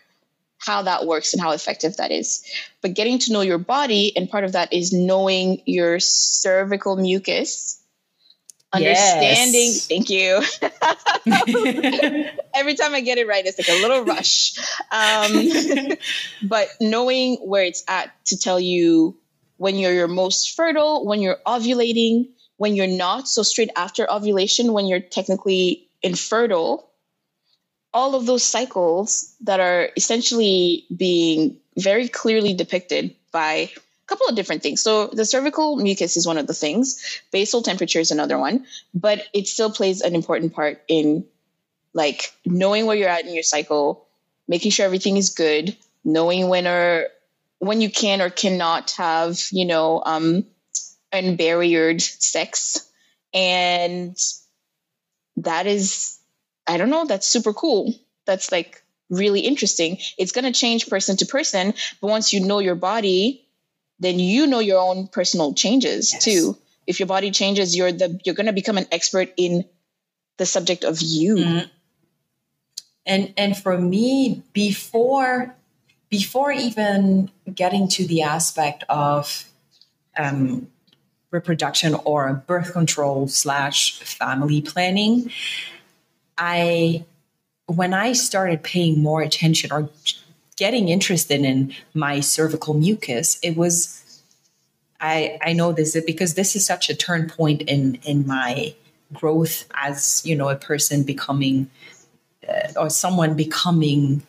how 0.59 0.83
that 0.83 1.07
works 1.07 1.33
and 1.33 1.41
how 1.41 1.51
effective 1.51 1.97
that 1.97 2.11
is. 2.11 2.43
But 2.81 2.93
getting 2.93 3.19
to 3.19 3.33
know 3.33 3.41
your 3.41 3.57
body, 3.57 4.15
and 4.15 4.29
part 4.29 4.43
of 4.43 4.51
that 4.51 4.71
is 4.71 4.93
knowing 4.93 5.61
your 5.65 5.99
cervical 5.99 6.95
mucus 6.95 7.81
understanding 8.73 9.67
yes. 9.67 9.87
thank 9.87 10.09
you 10.09 10.41
every 12.55 12.73
time 12.73 12.95
i 12.95 13.01
get 13.01 13.17
it 13.17 13.27
right 13.27 13.45
it's 13.45 13.57
like 13.57 13.67
a 13.67 13.81
little 13.81 14.05
rush 14.05 14.57
um, 14.91 15.49
but 16.47 16.69
knowing 16.79 17.35
where 17.43 17.65
it's 17.65 17.83
at 17.89 18.13
to 18.25 18.37
tell 18.37 18.59
you 18.59 19.17
when 19.57 19.75
you're 19.75 19.91
your 19.91 20.07
most 20.07 20.55
fertile 20.55 21.05
when 21.05 21.19
you're 21.19 21.37
ovulating 21.45 22.29
when 22.57 22.73
you're 22.73 22.87
not 22.87 23.27
so 23.27 23.43
straight 23.43 23.71
after 23.75 24.09
ovulation 24.09 24.71
when 24.71 24.85
you're 24.85 25.01
technically 25.01 25.85
infertile 26.03 26.91
all 27.93 28.15
of 28.15 28.25
those 28.25 28.43
cycles 28.43 29.35
that 29.41 29.59
are 29.59 29.89
essentially 29.95 30.85
being 30.95 31.57
very 31.77 32.07
clearly 32.07 32.53
depicted 32.53 33.15
by 33.31 33.53
a 33.53 33.69
couple 34.07 34.27
of 34.27 34.35
different 34.35 34.63
things. 34.63 34.81
So 34.81 35.07
the 35.07 35.25
cervical 35.25 35.75
mucus 35.77 36.17
is 36.17 36.27
one 36.27 36.37
of 36.37 36.47
the 36.47 36.53
things. 36.53 37.21
Basal 37.31 37.61
temperature 37.61 37.99
is 37.99 38.11
another 38.11 38.37
one, 38.37 38.65
but 38.93 39.23
it 39.33 39.47
still 39.47 39.71
plays 39.71 40.01
an 40.01 40.15
important 40.15 40.53
part 40.53 40.81
in 40.87 41.25
like 41.93 42.33
knowing 42.45 42.85
where 42.85 42.95
you're 42.95 43.09
at 43.09 43.25
in 43.25 43.33
your 43.33 43.43
cycle, 43.43 44.07
making 44.47 44.71
sure 44.71 44.85
everything 44.85 45.17
is 45.17 45.29
good, 45.29 45.75
knowing 46.05 46.47
when 46.47 46.67
or 46.67 47.07
when 47.59 47.81
you 47.81 47.91
can 47.91 48.21
or 48.21 48.29
cannot 48.29 48.91
have, 48.91 49.39
you 49.51 49.65
know, 49.65 50.01
um, 50.05 50.45
unbarriered 51.13 52.01
sex. 52.01 52.89
And 53.33 54.17
that 55.37 55.67
is, 55.67 56.17
I 56.67 56.77
don't 56.77 56.89
know, 56.89 57.05
that's 57.05 57.27
super 57.27 57.53
cool. 57.53 57.93
That's 58.25 58.51
like 58.51 58.83
really 59.09 59.41
interesting. 59.41 59.97
It's 60.17 60.31
going 60.31 60.45
to 60.45 60.51
change 60.51 60.87
person 60.87 61.17
to 61.17 61.25
person, 61.25 61.73
but 61.99 62.07
once 62.07 62.33
you 62.33 62.39
know 62.39 62.59
your 62.59 62.75
body, 62.75 63.45
then 63.99 64.19
you 64.19 64.47
know 64.47 64.59
your 64.59 64.79
own 64.79 65.07
personal 65.07 65.53
changes 65.53 66.13
yes. 66.13 66.23
too. 66.23 66.57
If 66.87 66.99
your 66.99 67.07
body 67.07 67.31
changes, 67.31 67.75
you're 67.75 67.91
the 67.91 68.19
you're 68.25 68.35
going 68.35 68.47
to 68.47 68.53
become 68.53 68.77
an 68.77 68.87
expert 68.91 69.29
in 69.37 69.65
the 70.37 70.45
subject 70.45 70.83
of 70.83 70.99
you. 71.01 71.35
Mm-hmm. 71.35 71.67
And 73.05 73.33
and 73.37 73.57
for 73.57 73.77
me, 73.77 74.43
before 74.53 75.55
before 76.09 76.51
even 76.51 77.29
getting 77.53 77.87
to 77.89 78.05
the 78.05 78.23
aspect 78.23 78.83
of 78.89 79.45
um, 80.17 80.67
reproduction 81.31 81.95
or 82.05 82.43
birth 82.45 82.73
control 82.73 83.27
slash 83.27 83.99
family 84.01 84.61
planning, 84.61 85.31
I 86.37 87.05
when 87.67 87.93
I 87.93 88.13
started 88.13 88.63
paying 88.63 89.01
more 89.01 89.21
attention 89.21 89.71
or 89.71 89.89
getting 90.57 90.89
interested 90.89 91.41
in 91.41 91.73
my 91.93 92.19
cervical 92.19 92.73
mucus, 92.73 93.39
it 93.41 93.55
was 93.55 94.23
I 94.99 95.39
I 95.41 95.53
know 95.53 95.71
this 95.71 95.99
because 96.05 96.35
this 96.35 96.55
is 96.55 96.65
such 96.65 96.89
a 96.89 96.95
turn 96.95 97.29
point 97.29 97.63
in 97.63 97.97
in 98.03 98.27
my 98.27 98.75
growth 99.13 99.65
as 99.73 100.21
you 100.25 100.35
know 100.35 100.49
a 100.49 100.55
person 100.55 101.03
becoming 101.03 101.69
uh, 102.47 102.67
or 102.75 102.89
someone 102.89 103.35
becoming 103.35 104.23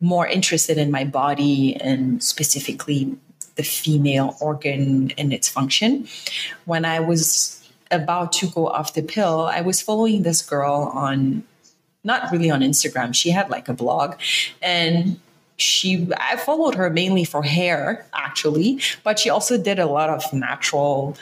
more 0.00 0.26
interested 0.26 0.76
in 0.78 0.90
my 0.90 1.04
body 1.04 1.76
and 1.76 2.22
specifically 2.22 3.16
the 3.56 3.62
female 3.62 4.36
organ 4.40 5.12
and 5.16 5.32
its 5.32 5.48
function. 5.48 6.08
When 6.64 6.84
I 6.84 7.00
was 7.00 7.62
about 7.90 8.32
to 8.34 8.46
go 8.48 8.66
off 8.68 8.94
the 8.94 9.02
pill, 9.02 9.42
I 9.42 9.60
was 9.60 9.80
following 9.80 10.22
this 10.22 10.42
girl 10.42 10.90
on 10.94 11.44
not 12.02 12.30
really 12.30 12.50
on 12.50 12.60
Instagram. 12.60 13.14
She 13.14 13.30
had 13.30 13.48
like 13.50 13.68
a 13.68 13.72
blog 13.72 14.16
and 14.60 15.18
she 15.56 16.08
I 16.18 16.36
followed 16.36 16.74
her 16.74 16.90
mainly 16.90 17.24
for 17.24 17.42
hair 17.42 18.06
actually, 18.12 18.80
but 19.02 19.18
she 19.18 19.30
also 19.30 19.56
did 19.56 19.78
a 19.78 19.86
lot 19.86 20.10
of 20.10 20.32
natural 20.32 21.16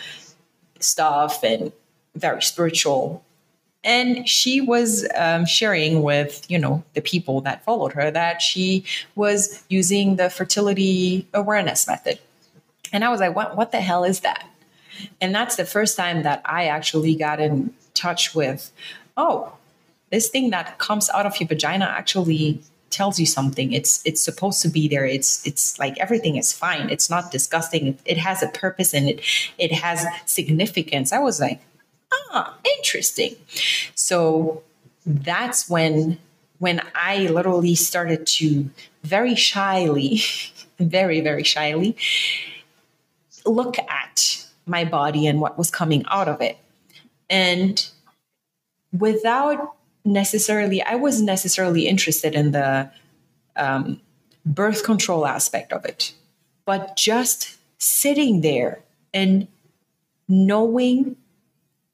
stuff 0.81 1.43
and 1.45 1.73
very 2.15 2.43
spiritual. 2.43 3.25
And 3.85 4.29
she 4.29 4.61
was 4.61 5.09
um, 5.17 5.45
sharing 5.45 6.03
with 6.03 6.49
you 6.51 6.59
know 6.59 6.85
the 6.95 7.01
people 7.01 7.41
that 7.43 7.65
followed 7.65 7.93
her 7.95 8.11
that 8.11 8.41
she 8.41 8.85
was 9.17 9.65
using 9.69 10.17
the 10.17 10.31
fertility 10.31 11.27
awareness 11.35 11.87
method, 11.87 12.19
and 12.93 13.05
I 13.05 13.09
was 13.09 13.21
like, 13.21 13.35
what 13.35 13.57
What 13.57 13.73
the 13.73 13.81
hell 13.81 14.05
is 14.05 14.21
that? 14.21 14.47
And 15.21 15.35
that's 15.35 15.57
the 15.57 15.65
first 15.65 15.97
time 15.97 16.23
that 16.23 16.43
I 16.45 16.67
actually 16.67 17.15
got 17.17 17.41
in 17.41 17.75
touch 17.95 18.35
with, 18.35 18.71
oh, 19.17 19.53
this 20.11 20.29
thing 20.29 20.51
that 20.51 20.79
comes 20.79 21.11
out 21.11 21.27
of 21.27 21.41
your 21.41 21.49
vagina 21.49 21.87
actually 21.87 22.61
tells 22.91 23.19
you 23.19 23.27
something. 23.27 23.73
It's 23.73 24.05
it's 24.05 24.23
supposed 24.23 24.62
to 24.62 24.69
be 24.69 24.87
there. 24.87 25.07
It's 25.07 25.45
it's 25.47 25.79
like 25.79 25.99
everything 25.99 26.37
is 26.37 26.53
fine. 26.53 26.91
It's 26.91 27.09
not 27.11 27.33
disgusting. 27.33 27.87
It, 27.89 27.99
it 28.05 28.19
has 28.19 28.43
a 28.43 28.49
purpose 28.49 28.95
and 28.95 29.09
it 29.09 29.21
it 29.59 29.73
has 29.73 30.07
significance. 30.27 31.12
I 31.12 31.19
was 31.19 31.41
like 31.41 31.61
ah 32.33 32.54
interesting. 32.78 33.37
So 33.95 34.62
that's 35.04 35.69
when 35.69 36.19
when 36.59 36.81
i 36.95 37.26
literally 37.26 37.75
started 37.75 38.25
to 38.25 38.71
very 39.02 39.35
shyly 39.35 40.21
very 40.78 41.21
very 41.21 41.42
shyly 41.42 41.97
look 43.45 43.76
at 43.78 44.47
my 44.64 44.85
body 44.85 45.26
and 45.26 45.40
what 45.40 45.59
was 45.59 45.71
coming 45.71 46.04
out 46.09 46.28
of 46.28 46.40
it. 46.40 46.57
And 47.28 47.85
without 48.97 49.75
necessarily 50.04 50.83
i 50.83 50.95
wasn't 50.95 51.26
necessarily 51.26 51.88
interested 51.88 52.35
in 52.35 52.52
the 52.52 52.90
um, 53.57 54.00
birth 54.47 54.85
control 54.85 55.26
aspect 55.26 55.73
of 55.73 55.85
it. 55.85 56.14
But 56.64 56.97
just 56.97 57.57
sitting 57.78 58.40
there 58.40 58.81
and 59.12 59.49
knowing 60.28 61.16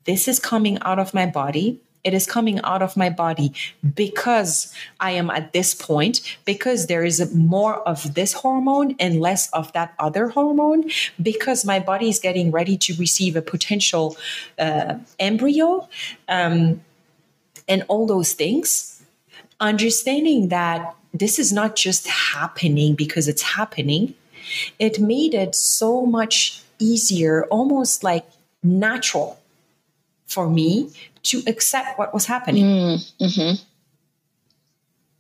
this 0.09 0.27
is 0.27 0.41
coming 0.41 0.79
out 0.83 0.99
of 0.99 1.15
my 1.15 1.27
body 1.27 1.81
it 2.05 2.15
is 2.15 2.27
coming 2.27 2.61
out 2.65 2.81
of 2.81 2.97
my 2.97 3.11
body 3.11 3.53
because 3.95 4.73
I 5.01 5.11
am 5.13 5.31
at 5.31 5.53
this 5.53 5.75
point, 5.75 6.21
because 6.45 6.87
there 6.87 7.05
is 7.05 7.35
more 7.35 7.77
of 7.87 8.15
this 8.15 8.33
hormone 8.33 8.95
and 8.99 9.21
less 9.21 9.51
of 9.53 9.73
that 9.73 9.95
other 9.99 10.29
hormone, 10.29 10.91
because 11.21 11.65
my 11.65 11.79
body 11.81 12.09
is 12.09 12.19
getting 12.19 12.51
ready 12.51 12.77
to 12.79 12.95
receive 12.95 13.37
a 13.37 13.43
potential 13.43 14.17
uh, 14.59 14.95
embryo. 15.19 15.89
Um, 16.29 16.81
and 17.69 17.85
all 17.89 18.07
those 18.07 18.33
things, 18.33 19.03
understanding 19.61 20.49
that 20.49 20.95
this 21.13 21.39
is 21.39 21.53
not 21.53 21.77
just 21.77 22.07
happening 22.07 22.95
because 22.95 23.29
it's 23.29 23.43
happening, 23.43 24.15
it 24.79 24.99
made 25.01 25.35
it 25.35 25.55
so 25.55 26.07
much 26.07 26.63
easier, 26.79 27.45
almost 27.51 28.03
like 28.03 28.25
natural 28.63 29.38
for 30.29 30.49
me 30.49 30.93
to 31.25 31.43
accept 31.47 31.99
what 31.99 32.15
was 32.15 32.27
happening. 32.27 32.65
Mm, 32.65 33.13
mm-hmm. 33.21 33.65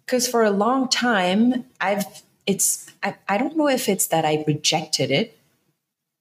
Because 0.05 0.29
for 0.29 0.45
a 0.45 0.50
long 0.50 0.88
time, 0.88 1.65
I've 1.81 2.05
it's 2.47 2.91
I, 3.03 3.15
I 3.29 3.37
don't 3.37 3.57
know 3.57 3.69
if 3.69 3.88
it's 3.88 4.07
that 4.09 4.25
I 4.25 4.45
rejected 4.47 5.11
it, 5.11 5.38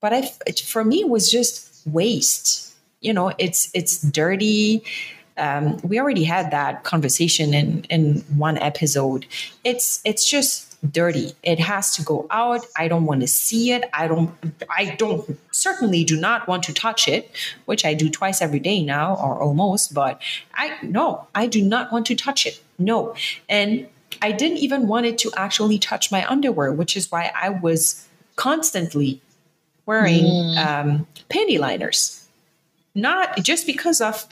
but 0.01 0.13
I 0.13 0.23
for 0.65 0.83
me 0.83 1.01
it 1.01 1.09
was 1.09 1.31
just 1.31 1.85
waste. 1.85 2.73
You 2.99 3.13
know, 3.13 3.33
it's 3.37 3.69
it's 3.73 4.01
dirty. 4.01 4.83
Um, 5.37 5.77
we 5.83 5.99
already 5.99 6.23
had 6.23 6.51
that 6.51 6.83
conversation 6.83 7.53
in 7.53 7.85
in 7.89 8.25
one 8.35 8.57
episode. 8.57 9.25
It's 9.63 10.01
it's 10.03 10.27
just 10.29 10.66
dirty. 10.89 11.33
It 11.43 11.59
has 11.59 11.95
to 11.95 12.03
go 12.03 12.27
out. 12.29 12.61
I 12.75 12.87
don't 12.87 13.05
want 13.05 13.21
to 13.21 13.27
see 13.27 13.71
it. 13.71 13.89
I 13.93 14.07
don't 14.07 14.31
I 14.69 14.95
don't 14.97 15.39
certainly 15.51 16.03
do 16.03 16.19
not 16.19 16.47
want 16.47 16.63
to 16.63 16.73
touch 16.73 17.07
it, 17.07 17.31
which 17.65 17.85
I 17.85 17.93
do 17.93 18.09
twice 18.09 18.41
every 18.41 18.59
day 18.59 18.83
now 18.83 19.15
or 19.15 19.41
almost, 19.41 19.93
but 19.93 20.21
I 20.53 20.77
no, 20.83 21.27
I 21.33 21.47
do 21.47 21.61
not 21.61 21.91
want 21.91 22.05
to 22.07 22.15
touch 22.15 22.45
it. 22.45 22.61
No. 22.77 23.15
And 23.49 23.87
I 24.21 24.31
didn't 24.31 24.57
even 24.57 24.87
want 24.87 25.05
it 25.05 25.17
to 25.19 25.31
actually 25.35 25.79
touch 25.79 26.11
my 26.11 26.27
underwear, 26.29 26.71
which 26.71 26.95
is 26.95 27.11
why 27.11 27.31
I 27.35 27.49
was 27.49 28.07
constantly 28.35 29.21
wearing 29.85 30.23
mm. 30.23 30.57
um, 30.57 31.07
panty 31.29 31.59
liners. 31.59 32.27
Not 32.95 33.37
just 33.43 33.67
because 33.67 34.01
of 34.01 34.25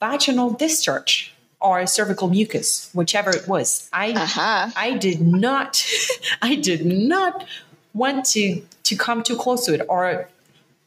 vaginal 0.00 0.50
discharge 0.50 1.34
or 1.60 1.86
cervical 1.86 2.28
mucus, 2.28 2.90
whichever 2.92 3.30
it 3.30 3.48
was. 3.48 3.88
I 3.92 4.12
uh-huh. 4.12 4.70
I 4.76 4.96
did 4.96 5.20
not 5.20 5.84
I 6.42 6.54
did 6.54 6.86
not 6.86 7.46
want 7.94 8.24
to 8.26 8.62
to 8.84 8.96
come 8.96 9.22
too 9.22 9.36
close 9.36 9.66
to 9.66 9.74
it 9.74 9.82
or 9.88 10.28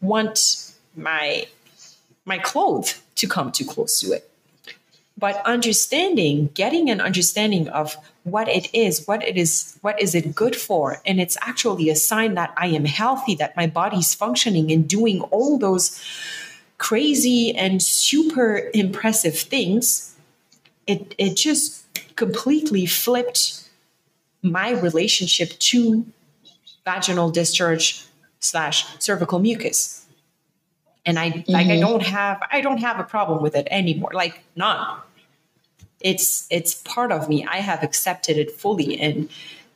want 0.01 0.74
my 0.96 1.46
my 2.25 2.38
clothes 2.38 3.01
to 3.16 3.28
come 3.28 3.51
too 3.51 3.66
close 3.66 4.00
to 4.01 4.13
it. 4.13 4.28
But 5.18 5.46
understanding, 5.46 6.50
getting 6.56 6.90
an 6.90 7.00
understanding 7.00 7.68
of 7.68 7.96
what 8.24 8.48
it 8.48 8.74
is, 8.74 9.06
what 9.06 9.24
it 9.24 9.38
is, 9.38 9.78
what 9.82 10.01
is 10.01 10.16
it 10.16 10.34
good 10.34 10.56
for, 10.56 11.00
and 11.06 11.20
it's 11.20 11.38
actually 11.42 11.90
a 11.90 11.96
sign 11.96 12.34
that 12.36 12.54
I 12.58 12.68
am 12.68 12.86
healthy, 12.86 13.36
that 13.36 13.56
my 13.56 13.68
body's 13.68 14.16
functioning 14.16 14.72
and 14.72 14.88
doing 14.88 15.22
all 15.22 15.60
those 15.60 16.01
crazy 16.80 17.54
and 17.56 17.84
super 17.84 18.72
impressive 18.74 19.38
things 19.38 20.11
it 20.88 21.15
it 21.17 21.35
just 21.35 21.85
completely 22.15 22.85
flipped 22.85 23.69
my 24.41 24.71
relationship 24.71 25.50
to 25.59 26.05
vaginal 26.85 27.29
discharge 27.29 28.05
slash 28.39 28.85
cervical 29.00 29.39
mucus 29.39 30.05
and 31.05 31.19
i 31.19 31.29
mm-hmm. 31.29 31.51
like 31.51 31.67
i 31.67 31.71
mm-hmm. 31.71 31.81
don't 31.81 32.03
have 32.03 32.41
i 32.51 32.61
don't 32.61 32.79
have 32.79 33.00
a 33.00 33.03
problem 33.03 33.41
with 33.41 33.55
it 33.55 33.67
anymore 33.69 34.11
like 34.13 34.43
none 34.55 34.97
it's 36.00 36.47
it's 36.50 36.75
part 36.75 37.11
of 37.11 37.29
me 37.29 37.45
i 37.45 37.57
have 37.57 37.83
accepted 37.83 38.38
it 38.38 38.51
fully 38.51 39.00
and 39.00 39.29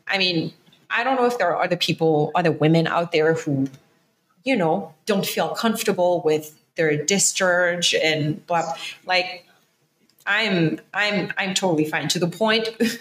i 0.08 0.18
mean 0.18 0.52
i 0.90 1.04
don't 1.04 1.16
know 1.16 1.26
if 1.26 1.38
there 1.38 1.54
are 1.54 1.64
other 1.64 1.78
people 1.78 2.32
other 2.36 2.52
women 2.52 2.88
out 2.88 3.12
there 3.12 3.34
who 3.34 3.68
you 4.44 4.56
know 4.56 4.94
don't 5.06 5.26
feel 5.26 5.50
comfortable 5.50 6.22
with 6.26 6.60
their 6.76 7.04
discharge 7.06 7.94
and 7.96 8.46
blah 8.48 8.74
like 9.06 9.46
I'm 10.26 10.80
I'm 10.94 11.32
I'm 11.38 11.54
totally 11.54 11.86
fine 11.86 12.08
to 12.10 12.20
the 12.20 12.28
point. 12.28 12.70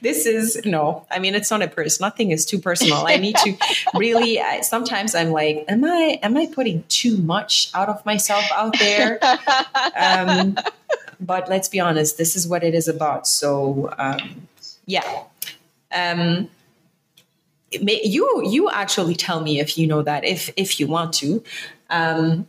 this 0.00 0.24
is 0.24 0.64
no 0.64 1.04
i 1.10 1.18
mean 1.18 1.34
it's 1.34 1.50
not 1.50 1.60
a 1.62 1.66
person 1.66 2.04
nothing 2.04 2.30
is 2.30 2.46
too 2.46 2.60
personal. 2.60 3.04
I 3.08 3.16
need 3.16 3.34
to 3.38 3.56
really 3.94 4.40
I, 4.40 4.60
sometimes 4.60 5.16
i'm 5.16 5.30
like 5.32 5.64
am 5.66 5.84
i 5.84 6.20
am 6.22 6.36
i 6.36 6.46
putting 6.46 6.84
too 6.88 7.16
much 7.16 7.70
out 7.74 7.88
of 7.88 8.04
myself 8.06 8.44
out 8.52 8.78
there? 8.78 9.18
Um, 9.96 10.56
but 11.18 11.48
let's 11.48 11.68
be 11.68 11.80
honest 11.80 12.18
this 12.18 12.36
is 12.36 12.46
what 12.46 12.62
it 12.62 12.74
is 12.74 12.86
about. 12.86 13.26
So 13.26 13.92
um, 13.98 14.46
yeah. 14.86 15.24
Um, 15.92 16.48
may, 17.82 18.00
you 18.02 18.42
you 18.44 18.70
actually 18.70 19.14
tell 19.14 19.40
me 19.40 19.60
if 19.60 19.76
you 19.76 19.86
know 19.86 20.02
that 20.02 20.24
if 20.24 20.50
if 20.56 20.80
you 20.80 20.86
want 20.86 21.14
to. 21.14 21.42
Um, 21.90 22.46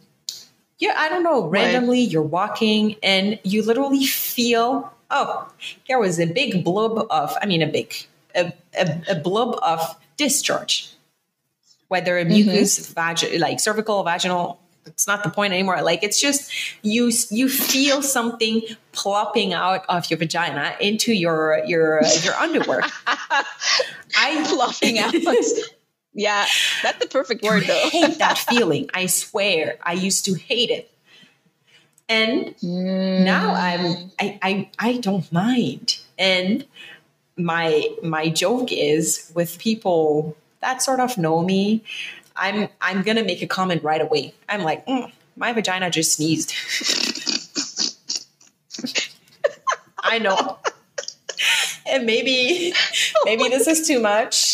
yeah, 0.80 0.94
I 0.98 1.10
don't 1.10 1.24
know, 1.24 1.46
randomly 1.46 2.00
you're 2.00 2.22
walking 2.22 2.96
and 3.04 3.38
you 3.44 3.62
literally 3.64 4.06
feel, 4.06 4.92
oh, 5.12 5.52
there 5.88 6.00
was 6.00 6.20
a 6.20 6.26
big 6.26 6.64
blob 6.64 7.06
of, 7.10 7.36
I 7.42 7.46
mean, 7.46 7.62
a 7.62 7.68
big, 7.68 7.94
a, 8.34 8.54
a, 8.78 9.02
a 9.10 9.16
blub 9.16 9.60
of 9.62 9.82
discharge, 10.16 10.90
whether 11.90 12.18
a 12.18 12.24
mucus, 12.24 12.80
mm-hmm. 12.80 12.94
vag- 12.94 13.40
like 13.40 13.60
cervical, 13.60 14.04
vaginal, 14.04 14.60
it's 14.86 15.06
not 15.06 15.24
the 15.24 15.30
point 15.30 15.54
anymore. 15.54 15.82
Like 15.82 16.04
it's 16.04 16.20
just 16.20 16.52
you 16.82 17.12
you 17.30 17.48
feel 17.48 18.02
something 18.02 18.62
plopping 18.92 19.54
out 19.54 19.86
of 19.88 20.10
your 20.10 20.18
vagina 20.18 20.76
into 20.80 21.14
your 21.14 21.62
your 21.66 22.02
your 22.24 22.34
underwear. 22.36 22.82
I 23.08 24.44
plopping 24.48 24.98
out. 24.98 25.14
Yeah, 26.14 26.46
that's 26.82 27.00
the 27.00 27.08
perfect 27.08 27.44
word 27.44 27.64
though. 27.66 27.74
I 27.74 27.90
hate 27.90 28.18
that 28.20 28.38
feeling. 28.50 28.90
I 28.94 29.06
swear. 29.06 29.78
I 29.84 29.94
used 29.94 30.26
to 30.26 30.34
hate 30.34 30.70
it. 30.70 30.92
And 32.08 32.56
mm. 32.58 33.24
now 33.24 33.54
I'm 33.54 34.12
I, 34.20 34.40
I 34.42 34.70
I 34.80 34.98
don't 34.98 35.32
mind. 35.32 36.00
And 36.18 36.66
my 37.38 37.88
my 38.04 38.30
joke 38.30 38.72
is 38.72 39.32
with 39.36 39.60
people 39.60 40.36
that 40.62 40.82
sort 40.82 41.00
of 41.00 41.18
know 41.18 41.44
me, 41.44 41.84
I'm 42.36 42.70
I'm 42.82 43.04
gonna 43.04 43.24
make 43.24 43.42
a 43.42 43.48
comment 43.48 43.84
right 43.84 44.02
away. 44.02 44.34
I'm 44.50 44.64
like, 44.64 44.86
mm, 44.88 45.12
my 45.36 45.54
vagina 45.54 45.90
just 45.92 46.14
sneezed. 46.14 46.54
I 50.04 50.18
know. 50.18 50.58
and 51.86 52.06
maybe 52.06 52.74
maybe 53.26 53.48
this 53.50 53.68
is 53.68 53.88
too 53.88 54.00
much 54.00 54.49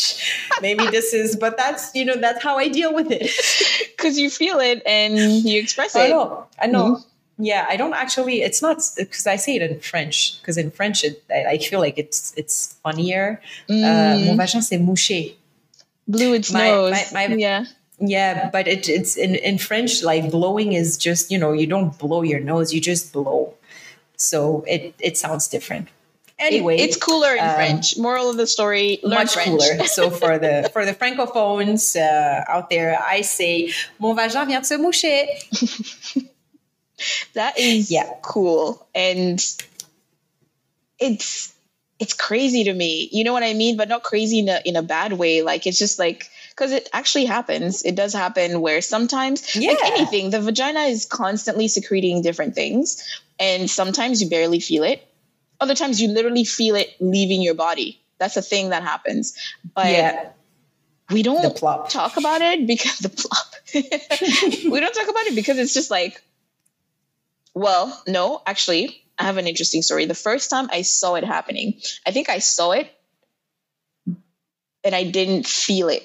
maybe 0.60 0.86
this 0.86 1.12
is 1.12 1.36
but 1.36 1.56
that's 1.56 1.94
you 1.94 2.04
know 2.04 2.16
that's 2.16 2.42
how 2.42 2.56
i 2.58 2.68
deal 2.68 2.94
with 2.94 3.10
it. 3.10 3.30
Because 3.96 4.18
you 4.18 4.30
feel 4.30 4.60
it 4.60 4.82
and 4.86 5.16
you 5.16 5.58
express 5.58 5.96
it. 5.96 6.00
i 6.00 6.08
know 6.08 6.46
i 6.60 6.66
know. 6.66 6.96
Mm-hmm. 6.96 7.44
yeah 7.44 7.66
i 7.68 7.76
don't 7.76 7.94
actually 7.94 8.42
it's 8.42 8.60
not 8.62 8.76
because 8.96 9.26
i 9.26 9.36
say 9.36 9.56
it 9.56 9.62
in 9.62 9.80
french 9.80 10.40
because 10.40 10.56
in 10.58 10.70
french 10.70 11.02
it, 11.02 11.24
I, 11.30 11.44
I, 11.52 11.58
feel 11.58 11.80
like 11.80 11.98
it's 11.98 12.34
it's 12.36 12.74
funnier. 12.82 13.40
Uh, 13.68 13.72
mm. 13.72 13.82
uh, 13.84 14.26
mon 14.26 14.36
vagin 14.36 14.62
s'est 14.62 14.78
mouché. 14.78 15.34
Blew 16.06 16.34
its 16.34 16.52
my, 16.52 16.68
nose. 16.68 17.12
my, 17.12 17.26
my, 17.26 17.34
yeah. 17.34 17.64
yeah 17.98 18.48
but 18.50 18.68
it, 18.68 18.88
it's 18.88 19.16
in, 19.16 19.34
in 19.34 19.58
french 19.58 20.02
like 20.04 20.30
blowing 20.30 20.72
is 20.72 20.96
just 20.96 21.32
you 21.32 21.38
know 21.38 21.52
you 21.52 21.66
don't 21.66 21.98
blow 21.98 22.22
your 22.22 22.40
nose 22.40 22.72
you 22.72 22.80
just 22.80 23.12
blow. 23.12 23.54
So 24.16 24.64
it 24.68 24.94
it 25.00 25.18
sounds 25.18 25.48
different 25.48 25.88
Anyway, 26.38 26.76
it's 26.76 26.96
cooler 26.96 27.34
in 27.34 27.42
um, 27.42 27.54
French. 27.54 27.96
Moral 27.96 28.28
of 28.28 28.36
the 28.36 28.46
story: 28.46 29.00
much 29.02 29.32
French. 29.32 29.48
cooler. 29.48 29.84
so 29.86 30.10
for 30.10 30.38
the 30.38 30.68
for 30.72 30.84
the 30.84 30.92
francophones 30.92 31.96
uh, 31.96 32.44
out 32.46 32.68
there, 32.68 32.98
I 33.02 33.22
say 33.22 33.72
mon 33.98 34.14
vagin 34.16 34.46
vient 34.46 34.62
de 34.62 34.66
se 34.66 34.76
moucher. 34.76 35.26
that 37.34 37.58
is 37.58 37.90
yeah 37.90 38.10
cool, 38.20 38.86
and 38.94 39.42
it's 40.98 41.54
it's 41.98 42.12
crazy 42.12 42.64
to 42.64 42.74
me. 42.74 43.08
You 43.12 43.24
know 43.24 43.32
what 43.32 43.42
I 43.42 43.54
mean? 43.54 43.78
But 43.78 43.88
not 43.88 44.02
crazy 44.02 44.40
in 44.40 44.50
a 44.50 44.60
in 44.66 44.76
a 44.76 44.82
bad 44.82 45.14
way. 45.14 45.40
Like 45.40 45.66
it's 45.66 45.78
just 45.78 45.98
like 45.98 46.28
because 46.50 46.70
it 46.70 46.90
actually 46.92 47.24
happens. 47.24 47.82
It 47.82 47.94
does 47.94 48.12
happen 48.12 48.60
where 48.60 48.82
sometimes, 48.82 49.56
yeah. 49.56 49.70
like 49.70 49.92
anything, 49.92 50.30
the 50.30 50.40
vagina 50.40 50.80
is 50.80 51.06
constantly 51.06 51.68
secreting 51.68 52.20
different 52.20 52.54
things, 52.54 53.02
and 53.40 53.70
sometimes 53.70 54.20
you 54.20 54.28
barely 54.28 54.60
feel 54.60 54.82
it 54.82 55.02
other 55.60 55.74
times 55.74 56.00
you 56.00 56.08
literally 56.08 56.44
feel 56.44 56.74
it 56.76 56.94
leaving 57.00 57.42
your 57.42 57.54
body. 57.54 58.00
That's 58.18 58.36
a 58.36 58.42
thing 58.42 58.70
that 58.70 58.82
happens. 58.82 59.36
But 59.74 59.92
yeah. 59.92 60.30
we 61.10 61.22
don't 61.22 61.56
talk 61.90 62.16
about 62.16 62.40
it 62.42 62.66
because 62.66 62.98
the 63.00 63.08
plop. 63.08 63.46
we 63.74 64.80
don't 64.80 64.94
talk 64.94 65.08
about 65.08 65.26
it 65.26 65.34
because 65.34 65.58
it's 65.58 65.74
just 65.74 65.90
like, 65.90 66.22
well, 67.54 68.02
no, 68.06 68.42
actually, 68.46 69.02
I 69.18 69.24
have 69.24 69.38
an 69.38 69.46
interesting 69.46 69.82
story. 69.82 70.06
The 70.06 70.14
first 70.14 70.50
time 70.50 70.68
I 70.70 70.82
saw 70.82 71.14
it 71.14 71.24
happening, 71.24 71.80
I 72.06 72.10
think 72.10 72.28
I 72.28 72.38
saw 72.38 72.72
it 72.72 72.92
and 74.84 74.94
I 74.94 75.04
didn't 75.04 75.46
feel 75.46 75.88
it. 75.88 76.02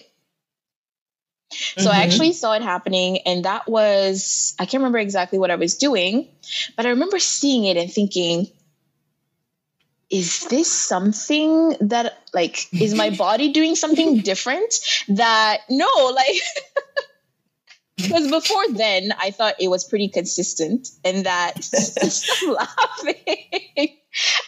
So 1.51 1.81
mm-hmm. 1.81 1.89
I 1.89 2.03
actually 2.03 2.31
saw 2.33 2.53
it 2.53 2.61
happening, 2.61 3.19
and 3.25 3.43
that 3.45 3.67
was, 3.67 4.55
I 4.57 4.65
can't 4.65 4.81
remember 4.81 4.99
exactly 4.99 5.37
what 5.37 5.51
I 5.51 5.55
was 5.55 5.77
doing, 5.77 6.29
but 6.77 6.85
I 6.85 6.89
remember 6.89 7.19
seeing 7.19 7.65
it 7.65 7.75
and 7.75 7.91
thinking, 7.91 8.47
is 10.11 10.45
this 10.49 10.69
something 10.69 11.75
that 11.79 12.21
like 12.33 12.67
is 12.73 12.93
my 12.93 13.09
body 13.17 13.51
doing 13.51 13.75
something 13.75 14.19
different 14.19 14.75
that 15.07 15.61
no 15.69 15.87
like 16.13 16.41
because 17.97 18.29
before 18.29 18.67
then 18.73 19.13
i 19.19 19.31
thought 19.31 19.55
it 19.59 19.69
was 19.69 19.85
pretty 19.85 20.09
consistent 20.09 20.89
and 21.03 21.25
that 21.25 21.63
stop 21.63 22.67
laughing. 22.67 23.97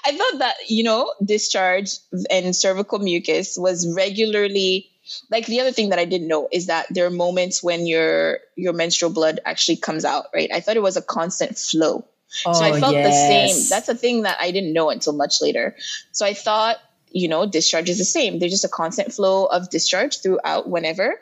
I 0.06 0.18
thought 0.18 0.40
that 0.40 0.56
you 0.68 0.84
know 0.84 1.14
discharge 1.24 1.92
and 2.30 2.54
cervical 2.54 3.00
mucus 3.00 3.58
was 3.58 3.92
regularly 3.96 4.90
like 5.32 5.46
the 5.46 5.62
other 5.62 5.72
thing 5.72 5.90
that 5.90 6.00
i 6.00 6.06
didn't 6.06 6.28
know 6.28 6.50
is 6.52 6.68
that 6.68 6.88
there 6.90 7.06
are 7.06 7.12
moments 7.12 7.64
when 7.64 7.88
your 7.88 8.40
your 8.58 8.74
menstrual 8.74 9.12
blood 9.12 9.40
actually 9.46 9.78
comes 9.78 10.04
out 10.04 10.26
right? 10.34 10.50
I 10.54 10.60
thought 10.60 10.76
it 10.76 10.84
was 10.84 10.98
a 10.98 11.02
constant 11.02 11.58
flow 11.58 12.06
Oh, 12.46 12.54
so 12.54 12.66
I 12.66 12.72
oh, 12.72 12.80
felt 12.80 12.94
yes. 12.94 13.08
the 13.08 13.28
same. 13.28 13.70
That's 13.70 13.90
a 13.90 13.96
thing 13.96 14.24
that 14.24 14.38
I 14.40 14.52
didn't 14.52 14.74
know 14.74 14.90
until 14.90 15.14
much 15.14 15.42
later. 15.42 15.76
So 16.12 16.26
I 16.26 16.34
thought, 16.34 16.78
you 17.12 17.28
know, 17.28 17.46
discharge 17.46 17.90
is 17.90 17.98
the 17.98 18.06
same. 18.06 18.40
There's 18.40 18.52
just 18.52 18.66
a 18.66 18.70
constant 18.70 19.14
flow 19.14 19.46
of 19.46 19.70
discharge 19.70 20.22
throughout 20.22 20.68
whenever. 20.68 21.20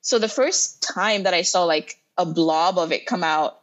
So 0.00 0.18
the 0.18 0.28
first 0.28 0.82
time 0.82 1.24
that 1.24 1.34
I 1.34 1.42
saw 1.42 1.64
like 1.64 1.98
a 2.16 2.26
blob 2.26 2.78
of 2.78 2.92
it 2.92 3.06
come 3.06 3.22
out, 3.24 3.58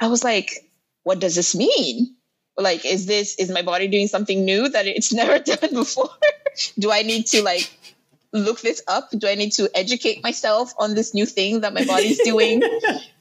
I 0.00 0.08
was 0.08 0.24
like, 0.24 0.68
what 1.04 1.20
does 1.20 1.34
this 1.34 1.54
mean? 1.54 2.16
Like, 2.56 2.84
is 2.84 3.06
this, 3.06 3.36
is 3.36 3.50
my 3.50 3.62
body 3.62 3.88
doing 3.88 4.08
something 4.08 4.44
new 4.44 4.68
that 4.68 4.86
it's 4.86 5.12
never 5.22 5.38
done 5.38 5.72
before? 5.72 6.10
Do 6.78 6.90
I 6.90 7.02
need 7.02 7.26
to 7.28 7.42
like 7.42 7.70
look 8.32 8.60
this 8.60 8.82
up? 8.88 9.10
Do 9.16 9.28
I 9.28 9.34
need 9.34 9.52
to 9.52 9.70
educate 9.74 10.22
myself 10.22 10.74
on 10.78 10.94
this 10.94 11.14
new 11.14 11.26
thing 11.26 11.60
that 11.60 11.72
my 11.72 11.84
body's 11.84 12.22
doing? 12.22 12.62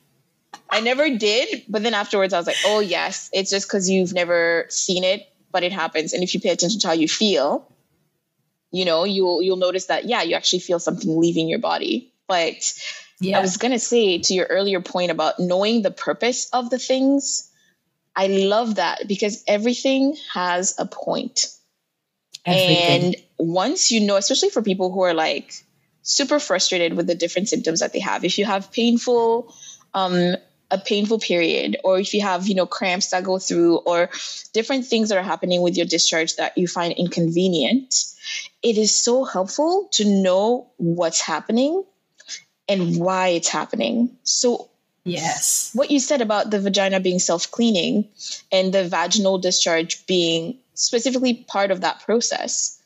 I 0.72 0.80
never 0.80 1.10
did, 1.10 1.64
but 1.68 1.84
then 1.84 1.94
afterwards 1.94 2.34
I 2.34 2.38
was 2.38 2.48
like, 2.48 2.56
oh 2.66 2.80
yes, 2.80 3.30
it's 3.34 3.52
just 3.52 3.68
because 3.68 3.90
you've 3.90 4.14
never 4.14 4.66
seen 4.70 5.04
it, 5.04 5.28
but 5.52 5.64
it 5.64 5.74
happens. 5.74 6.14
And 6.14 6.24
if 6.24 6.34
you 6.34 6.40
pay 6.40 6.50
attention 6.50 6.80
to 6.80 6.88
how 6.88 6.94
you 6.94 7.10
feel, 7.10 7.70
you 8.72 8.86
know, 8.86 9.04
you'll 9.04 9.42
you'll 9.42 9.58
notice 9.58 9.88
that 9.88 10.06
yeah, 10.06 10.22
you 10.22 10.36
actually 10.36 10.60
feel 10.60 10.80
something 10.80 11.20
leaving 11.20 11.50
your 11.50 11.60
body. 11.60 12.14
But 12.28 12.74
yeah. 13.20 13.38
I 13.38 13.42
was 13.42 13.58
gonna 13.58 13.80
say 13.80 14.20
to 14.20 14.34
your 14.34 14.46
earlier 14.46 14.80
point 14.80 15.12
about 15.12 15.40
knowing 15.40 15.82
the 15.82 15.92
purpose 15.92 16.50
of 16.54 16.70
the 16.70 16.80
things, 16.80 17.52
I 18.16 18.28
love 18.28 18.76
that 18.76 19.08
because 19.10 19.44
everything 19.48 20.16
has 20.34 20.76
a 20.80 20.86
point. 20.86 21.48
Everything. 22.46 22.78
And 22.78 23.16
once 23.38 23.92
you 23.92 24.00
know, 24.00 24.16
especially 24.16 24.50
for 24.50 24.62
people 24.62 24.90
who 24.90 25.02
are 25.02 25.14
like 25.14 25.54
super 26.02 26.40
frustrated 26.40 26.94
with 26.94 27.08
the 27.08 27.16
different 27.16 27.50
symptoms 27.50 27.82
that 27.82 27.92
they 27.92 28.00
have, 28.00 28.24
if 28.24 28.38
you 28.38 28.46
have 28.46 28.72
painful 28.72 29.54
um, 29.94 30.36
a 30.72 30.78
painful 30.78 31.20
period 31.20 31.78
or 31.84 32.00
if 32.00 32.14
you 32.14 32.22
have 32.22 32.48
you 32.48 32.56
know 32.56 32.66
cramps 32.66 33.10
that 33.10 33.24
go 33.24 33.38
through 33.38 33.78
or 33.78 34.10
different 34.54 34.86
things 34.86 35.10
that 35.10 35.18
are 35.18 35.24
happening 35.24 35.62
with 35.62 35.78
your 35.78 35.86
discharge 35.86 36.36
that 36.38 36.58
you 36.58 36.68
find 36.68 36.94
inconvenient 36.94 37.94
it 38.64 38.78
is 38.78 38.94
so 38.94 39.24
helpful 39.24 39.90
to 39.92 40.06
know 40.06 40.70
what's 40.78 41.22
happening 41.22 41.84
and 42.70 42.98
why 42.98 43.30
it's 43.30 43.50
happening. 43.50 44.18
So 44.24 44.70
yes. 45.04 45.72
what 45.74 45.92
you 45.92 46.00
said 46.00 46.22
about 46.22 46.52
the 46.52 46.60
vagina 46.60 47.00
being 47.00 47.20
self-cleaning 47.20 48.08
and 48.52 48.74
the 48.74 48.88
vaginal 48.88 49.40
discharge 49.40 50.06
being 50.06 50.58
specifically 50.74 51.34
part 51.34 51.72
of 51.72 51.82
that 51.82 52.02
process 52.02 52.81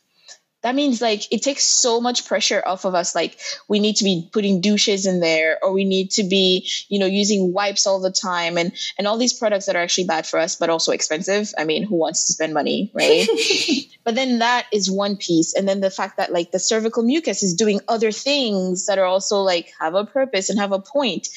that 0.66 0.74
means 0.74 1.00
like 1.00 1.32
it 1.32 1.44
takes 1.44 1.64
so 1.64 2.02
much 2.02 2.26
pressure 2.26 2.64
off 2.66 2.86
of 2.86 2.96
us. 2.96 3.14
Like 3.14 3.40
we 3.68 3.80
need 3.80 3.98
to 3.98 4.04
be 4.04 4.28
putting 4.34 4.62
douches 4.62 5.06
in 5.06 5.20
there 5.20 5.60
or 5.62 5.72
we 5.72 5.86
need 5.86 6.10
to 6.18 6.24
be 6.24 6.68
you 6.90 6.98
know 6.98 7.06
using 7.06 7.54
wipes 7.54 7.86
all 7.86 8.00
the 8.00 8.12
time 8.12 8.58
and 8.58 8.72
and 8.98 9.06
all 9.06 9.20
these 9.20 9.32
products 9.34 9.68
that 9.68 9.76
are 9.76 9.84
actually 9.84 10.06
bad 10.06 10.26
for 10.26 10.40
us 10.40 10.56
but 10.56 10.72
also 10.72 10.92
expensive. 10.92 11.54
I 11.56 11.66
mean 11.66 11.84
who 11.84 11.96
wants 11.96 12.26
to 12.26 12.34
spend 12.34 12.56
money 12.56 12.92
right? 12.96 13.28
But 14.04 14.16
then 14.16 14.40
that 14.40 14.66
is 14.72 14.90
one 14.90 15.18
piece 15.18 15.54
and 15.54 15.68
then 15.68 15.82
the 15.82 15.92
fact 15.92 16.18
that 16.18 16.34
like 16.34 16.52
the 16.52 16.60
cervical 16.60 17.04
mucus 17.04 17.44
is 17.44 17.54
doing 17.54 17.80
other 17.88 18.12
things 18.12 18.88
that 18.88 18.98
are 18.98 19.06
also 19.06 19.42
like 19.42 19.72
have 19.80 19.94
a 19.94 20.06
purpose 20.06 20.50
and 20.50 20.60
have 20.60 20.72
a 20.72 20.80
point. 20.80 21.28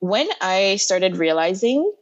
When 0.00 0.28
i 0.40 0.76
started 0.76 1.16
realizing 1.16 1.92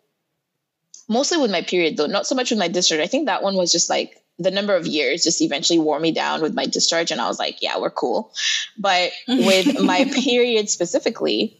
mostly 1.06 1.36
with 1.36 1.50
my 1.50 1.62
period 1.62 1.98
though 1.98 2.06
not 2.06 2.26
so 2.26 2.34
much 2.34 2.50
with 2.50 2.58
my 2.58 2.68
discharge 2.68 3.00
i 3.00 3.06
think 3.06 3.26
that 3.26 3.42
one 3.42 3.56
was 3.56 3.72
just 3.72 3.88
like 3.88 4.22
the 4.38 4.50
number 4.50 4.74
of 4.74 4.86
years 4.86 5.24
just 5.24 5.40
eventually 5.40 5.78
wore 5.78 5.98
me 5.98 6.12
down 6.12 6.42
with 6.42 6.54
my 6.54 6.66
discharge 6.66 7.10
and 7.10 7.20
i 7.20 7.28
was 7.28 7.38
like 7.38 7.62
yeah 7.62 7.78
we're 7.78 7.90
cool 7.90 8.32
but 8.78 9.10
with 9.28 9.80
my 9.82 10.04
period 10.04 10.68
specifically 10.68 11.58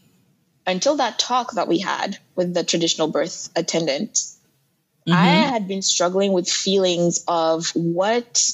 until 0.65 0.97
that 0.97 1.17
talk 1.17 1.53
that 1.53 1.67
we 1.67 1.79
had 1.79 2.17
with 2.35 2.53
the 2.53 2.63
traditional 2.63 3.07
birth 3.07 3.49
attendant 3.55 4.13
mm-hmm. 4.13 5.13
i 5.13 5.27
had 5.27 5.67
been 5.67 5.81
struggling 5.81 6.31
with 6.33 6.49
feelings 6.49 7.23
of 7.27 7.69
what 7.71 8.51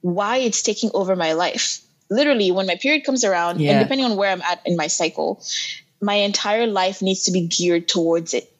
why 0.00 0.38
it's 0.38 0.62
taking 0.62 0.90
over 0.94 1.16
my 1.16 1.32
life 1.32 1.80
literally 2.10 2.50
when 2.50 2.66
my 2.66 2.76
period 2.76 3.04
comes 3.04 3.24
around 3.24 3.60
yeah. 3.60 3.72
and 3.72 3.80
depending 3.84 4.06
on 4.06 4.16
where 4.16 4.30
i'm 4.30 4.42
at 4.42 4.60
in 4.64 4.76
my 4.76 4.86
cycle 4.86 5.42
my 6.00 6.14
entire 6.14 6.66
life 6.66 7.02
needs 7.02 7.24
to 7.24 7.32
be 7.32 7.46
geared 7.46 7.88
towards 7.88 8.34
it 8.34 8.53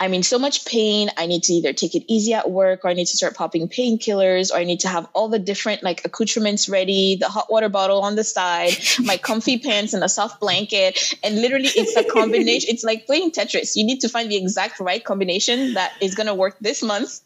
I'm 0.00 0.14
in 0.14 0.22
so 0.22 0.38
much 0.38 0.64
pain. 0.64 1.10
I 1.16 1.26
need 1.26 1.42
to 1.44 1.52
either 1.54 1.72
take 1.72 1.94
it 1.94 2.04
easy 2.06 2.34
at 2.34 2.50
work 2.50 2.84
or 2.84 2.88
I 2.88 2.92
need 2.92 3.06
to 3.06 3.16
start 3.16 3.34
popping 3.34 3.68
painkillers 3.68 4.52
or 4.52 4.58
I 4.58 4.64
need 4.64 4.80
to 4.80 4.88
have 4.88 5.08
all 5.12 5.28
the 5.28 5.38
different 5.38 5.82
like 5.82 6.04
accoutrements 6.04 6.68
ready, 6.68 7.16
the 7.16 7.28
hot 7.28 7.50
water 7.50 7.68
bottle 7.68 8.02
on 8.02 8.14
the 8.14 8.24
side, 8.24 8.76
my 9.00 9.16
comfy 9.16 9.58
pants 9.66 9.94
and 9.94 10.04
a 10.04 10.08
soft 10.08 10.40
blanket. 10.40 11.14
And 11.24 11.40
literally 11.40 11.68
it's 11.68 11.96
a 11.96 12.04
combination. 12.04 12.70
it's 12.70 12.84
like 12.84 13.06
playing 13.06 13.32
Tetris. 13.32 13.74
You 13.74 13.84
need 13.84 14.00
to 14.00 14.08
find 14.08 14.30
the 14.30 14.36
exact 14.36 14.78
right 14.78 15.04
combination 15.04 15.74
that 15.74 15.92
is 16.00 16.14
going 16.14 16.28
to 16.28 16.34
work 16.34 16.56
this 16.60 16.82
month 16.82 17.20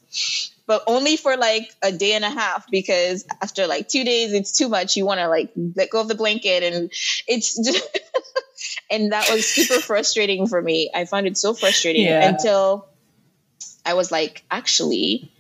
but 0.67 0.83
only 0.87 1.17
for 1.17 1.37
like 1.37 1.75
a 1.83 1.91
day 1.93 2.13
and 2.13 2.25
a 2.25 2.31
half 2.31 2.71
because 2.71 3.27
after 3.41 3.67
like 3.67 3.89
two 3.89 4.05
days 4.05 4.33
it's 4.33 4.57
too 4.57 4.69
much 4.69 4.97
you 4.97 5.05
want 5.05 5.21
to 5.21 5.29
like 5.29 5.51
let 5.77 5.91
go 5.91 6.01
of 6.01 6.09
the 6.09 6.15
blanket 6.15 6.63
and 6.63 6.93
it's 7.27 7.57
just 7.65 7.99
and 8.91 9.13
that 9.13 9.29
was 9.31 9.47
super 9.47 9.81
frustrating 9.89 10.47
for 10.47 10.61
me 10.61 10.91
i 10.95 11.05
found 11.05 11.27
it 11.27 11.37
so 11.37 11.55
frustrating 11.55 12.07
yeah. 12.07 12.29
until 12.29 12.89
i 13.85 13.95
was 13.95 14.11
like 14.11 14.45
actually 14.51 15.33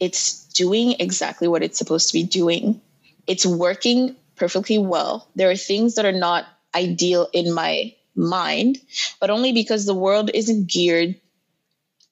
it's 0.00 0.46
doing 0.48 0.96
exactly 0.98 1.48
what 1.48 1.62
it's 1.62 1.78
supposed 1.78 2.08
to 2.08 2.14
be 2.14 2.24
doing 2.24 2.80
it's 3.26 3.46
working 3.46 4.16
perfectly 4.36 4.78
well 4.78 5.28
there 5.36 5.50
are 5.50 5.56
things 5.56 5.94
that 5.94 6.04
are 6.04 6.12
not 6.12 6.46
ideal 6.74 7.28
in 7.32 7.52
my 7.52 7.94
mind 8.14 8.78
but 9.20 9.30
only 9.30 9.52
because 9.52 9.86
the 9.86 9.94
world 9.94 10.30
isn't 10.34 10.66
geared 10.66 11.14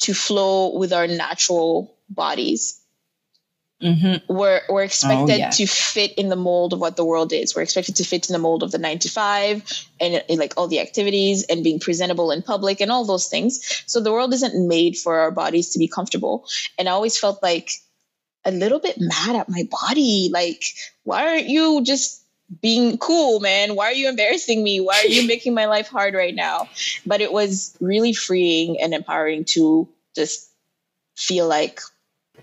to 0.01 0.15
flow 0.15 0.77
with 0.77 0.93
our 0.93 1.07
natural 1.07 1.95
bodies. 2.09 2.80
Mm-hmm. 3.83 4.33
We're, 4.33 4.61
we're 4.69 4.83
expected 4.83 5.35
oh, 5.35 5.37
yeah. 5.37 5.51
to 5.51 5.67
fit 5.67 6.13
in 6.15 6.29
the 6.29 6.37
mold 6.37 6.73
of 6.73 6.81
what 6.81 6.97
the 6.97 7.05
world 7.05 7.33
is. 7.33 7.57
We're 7.57 7.63
expected 7.63 7.97
to 7.97 8.05
fit 8.05 8.29
in 8.29 8.35
the 8.35 8.39
mold 8.39 8.63
of 8.63 8.73
the 8.73 8.79
nine 8.79 8.99
to 9.01 9.09
five 9.09 9.63
and, 9.99 10.23
and 10.29 10.39
like 10.39 10.55
all 10.57 10.69
the 10.69 10.81
activities 10.81 11.45
and 11.49 11.65
being 11.65 11.81
presentable 11.81 12.31
in 12.31 12.43
public 12.43 12.81
and 12.81 12.91
all 12.91 13.07
those 13.07 13.29
things. 13.29 13.83
So 13.87 14.01
the 14.01 14.13
world 14.13 14.35
isn't 14.35 14.69
made 14.69 14.99
for 14.99 15.21
our 15.21 15.31
bodies 15.31 15.71
to 15.71 15.79
be 15.79 15.89
comfortable. 15.89 16.47
And 16.79 16.89
I 16.89 16.93
always 16.93 17.19
felt 17.19 17.43
like 17.43 17.73
a 18.45 18.51
little 18.51 18.81
bit 18.81 18.97
mad 18.99 19.37
at 19.37 19.49
my 19.49 19.67
body. 19.71 20.31
Like, 20.33 20.65
why 21.05 21.27
aren't 21.29 21.49
you 21.49 21.83
just 21.83 22.23
being 22.61 22.99
cool, 22.99 23.41
man? 23.41 23.77
Why 23.77 23.87
are 23.87 23.93
you 23.93 24.09
embarrassing 24.09 24.63
me? 24.63 24.81
Why 24.81 25.01
are 25.05 25.09
you 25.09 25.27
making 25.27 25.55
my 25.55 25.67
life 25.67 25.89
hard 25.89 26.15
right 26.15 26.35
now? 26.35 26.69
But 27.07 27.21
it 27.21 27.33
was 27.33 27.77
really 27.81 28.13
freeing 28.13 28.81
and 28.81 28.93
empowering 28.93 29.45
to 29.51 29.89
just 30.15 30.51
feel 31.17 31.47
like 31.47 31.81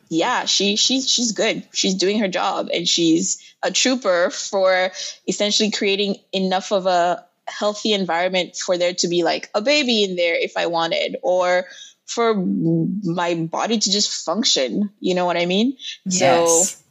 yeah, 0.10 0.45
she 0.45 0.75
she's 0.75 1.10
she's 1.10 1.31
good. 1.31 1.67
She's 1.73 1.95
doing 1.95 2.19
her 2.19 2.27
job 2.27 2.69
and 2.73 2.88
she's 2.88 3.38
a 3.63 3.71
trooper 3.71 4.29
for 4.29 4.91
essentially 5.27 5.71
creating 5.71 6.15
enough 6.31 6.71
of 6.71 6.86
a 6.86 7.25
healthy 7.47 7.93
environment 7.93 8.55
for 8.57 8.77
there 8.77 8.93
to 8.93 9.07
be 9.07 9.23
like 9.23 9.49
a 9.53 9.62
baby 9.62 10.03
in 10.03 10.15
there 10.15 10.36
if 10.36 10.57
I 10.57 10.67
wanted 10.67 11.17
or 11.23 11.65
for 12.05 12.36
my 12.36 13.36
body 13.36 13.77
to 13.77 13.91
just 13.91 14.25
function. 14.25 14.89
You 14.99 15.15
know 15.15 15.25
what 15.25 15.38
I 15.38 15.45
mean? 15.45 15.77
Yes. 16.05 16.71
So 16.71 16.83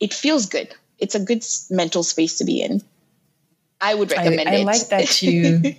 it 0.00 0.12
feels 0.12 0.46
good. 0.46 0.74
It's 0.98 1.14
a 1.14 1.20
good 1.20 1.44
mental 1.70 2.02
space 2.02 2.38
to 2.38 2.44
be 2.44 2.62
in. 2.62 2.82
I 3.80 3.94
would 3.94 4.10
recommend 4.10 4.48
I, 4.48 4.52
I 4.52 4.54
it. 4.56 4.60
I 4.60 4.64
like 4.64 4.88
that 4.88 5.22
you 5.22 5.74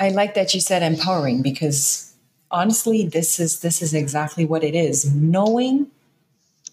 I 0.00 0.10
like 0.10 0.34
that 0.34 0.54
you 0.54 0.60
said 0.60 0.82
empowering 0.82 1.42
because 1.42 2.14
honestly 2.50 3.06
this 3.06 3.38
is 3.38 3.60
this 3.60 3.82
is 3.82 3.94
exactly 3.94 4.44
what 4.44 4.64
it 4.64 4.74
is. 4.74 5.12
Knowing 5.14 5.88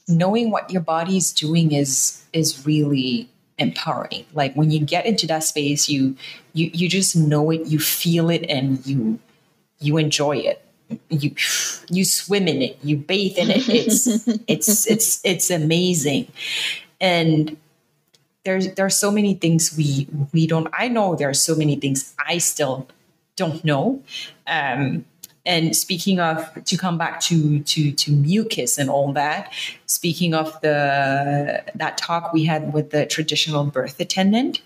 knowing 0.08 0.52
what 0.52 0.72
your 0.72 0.82
body's 0.82 1.32
doing 1.32 1.72
is 1.72 2.24
is 2.34 2.66
really 2.66 3.30
empowering. 3.58 4.26
Like 4.34 4.54
when 4.56 4.72
you 4.72 4.80
get 4.80 5.06
into 5.06 5.28
that 5.28 5.44
space 5.44 5.90
you 5.90 6.16
you 6.54 6.70
you 6.74 6.90
just 6.90 7.16
know 7.16 7.52
it 7.52 7.66
you 7.68 7.80
feel 7.80 8.30
it 8.30 8.46
and 8.50 8.86
you 8.86 9.20
you 9.80 9.98
enjoy 9.98 10.38
it. 10.38 10.62
You 11.10 11.36
you 11.90 12.06
swim 12.06 12.48
in 12.48 12.62
it 12.62 12.78
you 12.84 12.98
bathe 12.98 13.38
in 13.38 13.50
it. 13.52 13.68
It's 13.70 14.08
it's 14.48 14.88
it's 14.88 15.22
it's 15.24 15.50
amazing. 15.50 16.32
And 17.02 17.58
there's 18.44 18.74
there 18.76 18.86
are 18.86 18.92
so 18.92 19.12
many 19.12 19.34
things 19.34 19.76
we 19.76 20.08
we 20.32 20.46
don't 20.46 20.68
i 20.72 20.88
know 20.88 21.16
there 21.16 21.28
are 21.28 21.34
so 21.34 21.56
many 21.56 21.76
things 21.76 22.14
i 22.20 22.38
still 22.38 22.88
don't 23.36 23.64
know. 23.66 24.02
Um 24.48 25.06
and 25.46 25.76
speaking 25.76 26.20
of 26.20 26.52
to 26.66 26.78
come 26.78 26.98
back 26.98 27.20
to 27.20 27.60
to 27.60 27.92
to 27.92 28.12
mucus 28.12 28.78
and 28.78 28.90
all 28.90 29.14
that 29.14 29.52
speaking 29.86 30.34
of 30.34 30.60
the 30.62 31.64
that 31.76 31.98
talk 31.98 32.34
we 32.34 32.46
had 32.46 32.74
with 32.74 32.90
the 32.92 33.06
traditional 33.06 33.66
birth 33.66 34.00
attendant 34.00 34.62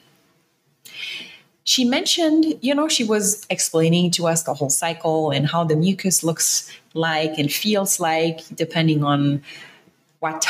she 1.64 1.86
mentioned 1.86 2.46
you 2.62 2.74
know 2.74 2.88
she 2.88 3.04
was 3.04 3.46
explaining 3.50 4.10
to 4.12 4.28
us 4.28 4.44
the 4.44 4.54
whole 4.54 4.70
cycle 4.70 5.32
and 5.32 5.48
how 5.48 5.64
the 5.64 5.76
mucus 5.76 6.24
looks 6.24 6.72
like 6.94 7.38
and 7.38 7.52
feels 7.52 8.00
like 8.00 8.42
depending 8.56 9.04
on 9.04 9.44
what 10.20 10.46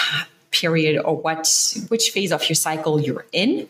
period 0.51 1.01
or 1.03 1.15
what 1.17 1.47
which 1.89 2.09
phase 2.11 2.31
of 2.31 2.47
your 2.47 2.55
cycle 2.55 2.99
you're 2.99 3.25
in 3.31 3.67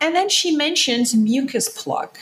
and 0.00 0.14
then 0.14 0.28
she 0.28 0.54
mentions 0.54 1.14
mucus 1.14 1.68
plug 1.68 2.18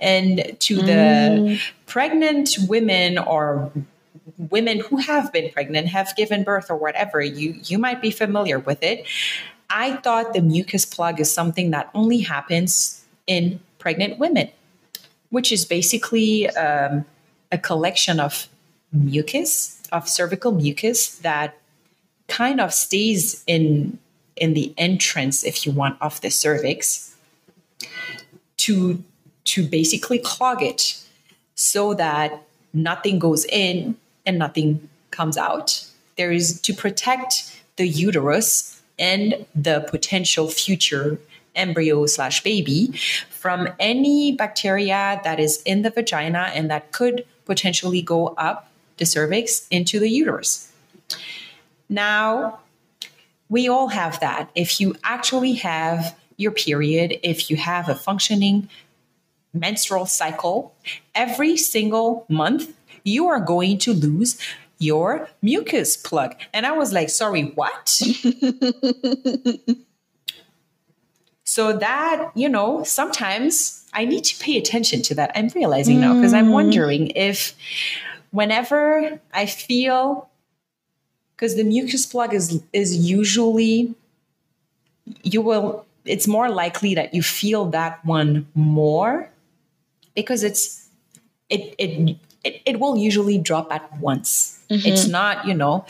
and 0.00 0.56
to 0.60 0.76
the 0.76 0.92
mm. 0.92 1.60
Pregnant 1.88 2.56
women 2.68 3.18
or 3.18 3.72
women 4.36 4.80
who 4.80 4.98
have 4.98 5.32
been 5.32 5.50
pregnant, 5.50 5.88
have 5.88 6.14
given 6.16 6.44
birth, 6.44 6.70
or 6.70 6.76
whatever, 6.76 7.20
you 7.20 7.58
you 7.64 7.78
might 7.78 8.00
be 8.00 8.10
familiar 8.10 8.58
with 8.58 8.82
it. 8.82 9.06
I 9.70 9.96
thought 9.96 10.32
the 10.32 10.40
mucus 10.40 10.84
plug 10.84 11.20
is 11.20 11.32
something 11.32 11.72
that 11.72 11.90
only 11.94 12.20
happens 12.20 13.04
in 13.26 13.60
pregnant 13.78 14.18
women, 14.18 14.50
which 15.30 15.50
is 15.50 15.64
basically 15.64 16.48
um, 16.50 17.04
a 17.50 17.58
collection 17.58 18.20
of 18.20 18.48
mucus, 18.92 19.82
of 19.92 20.08
cervical 20.08 20.52
mucus 20.52 21.16
that 21.18 21.58
kind 22.28 22.60
of 22.60 22.72
stays 22.72 23.42
in 23.46 23.98
in 24.36 24.54
the 24.54 24.72
entrance, 24.78 25.42
if 25.42 25.66
you 25.66 25.72
want, 25.72 25.96
of 26.00 26.20
the 26.20 26.30
cervix 26.30 27.16
to 28.58 29.02
to 29.44 29.66
basically 29.66 30.18
clog 30.18 30.62
it 30.62 31.02
so 31.58 31.92
that 31.92 32.40
nothing 32.72 33.18
goes 33.18 33.44
in 33.46 33.96
and 34.24 34.38
nothing 34.38 34.88
comes 35.10 35.36
out. 35.36 35.84
There 36.16 36.30
is 36.30 36.60
to 36.60 36.72
protect 36.72 37.60
the 37.74 37.88
uterus 37.88 38.80
and 38.96 39.44
the 39.56 39.80
potential 39.90 40.48
future 40.48 41.18
embryo 41.56 42.06
slash 42.06 42.44
baby 42.44 42.92
from 43.28 43.68
any 43.80 44.30
bacteria 44.36 45.20
that 45.24 45.40
is 45.40 45.60
in 45.64 45.82
the 45.82 45.90
vagina 45.90 46.52
and 46.54 46.70
that 46.70 46.92
could 46.92 47.26
potentially 47.44 48.02
go 48.02 48.28
up 48.38 48.70
the 48.98 49.04
cervix 49.04 49.66
into 49.68 49.98
the 49.98 50.08
uterus. 50.08 50.70
Now, 51.88 52.60
we 53.48 53.68
all 53.68 53.88
have 53.88 54.20
that. 54.20 54.48
If 54.54 54.80
you 54.80 54.94
actually 55.02 55.54
have 55.54 56.16
your 56.36 56.52
period, 56.52 57.18
if 57.24 57.50
you 57.50 57.56
have 57.56 57.88
a 57.88 57.96
functioning 57.96 58.68
menstrual 59.52 60.06
cycle, 60.06 60.74
every 61.14 61.56
single 61.56 62.26
month, 62.28 62.74
you 63.04 63.28
are 63.28 63.40
going 63.40 63.78
to 63.78 63.92
lose 63.92 64.38
your 64.78 65.28
mucus 65.42 65.96
plug. 65.96 66.34
And 66.52 66.66
I 66.66 66.72
was 66.72 66.92
like, 66.92 67.10
sorry, 67.10 67.52
what? 67.54 67.88
so 71.44 71.72
that, 71.76 72.30
you 72.34 72.48
know, 72.48 72.84
sometimes 72.84 73.84
I 73.92 74.04
need 74.04 74.24
to 74.24 74.38
pay 74.42 74.56
attention 74.56 75.02
to 75.02 75.14
that. 75.16 75.32
I'm 75.34 75.48
realizing 75.48 76.00
now 76.00 76.14
because 76.14 76.32
I'm 76.34 76.48
mm. 76.48 76.52
wondering 76.52 77.08
if 77.16 77.54
whenever 78.30 79.20
I 79.32 79.46
feel 79.46 80.28
because 81.34 81.56
the 81.56 81.64
mucus 81.64 82.04
plug 82.04 82.34
is 82.34 82.62
is 82.72 82.96
usually 82.96 83.94
you 85.22 85.40
will 85.40 85.86
it's 86.04 86.26
more 86.26 86.48
likely 86.48 86.94
that 86.94 87.14
you 87.14 87.22
feel 87.22 87.66
that 87.66 88.04
one 88.04 88.46
more 88.54 89.30
because 90.18 90.42
it's 90.42 90.88
it 91.48 91.74
it 91.78 92.16
it, 92.44 92.62
it 92.66 92.80
will 92.80 92.96
usually 92.96 93.38
drop 93.38 93.72
at 93.72 93.84
once. 94.00 94.58
Mm-hmm. 94.70 94.86
it's 94.86 95.06
not 95.06 95.46
you 95.46 95.54
know 95.54 95.86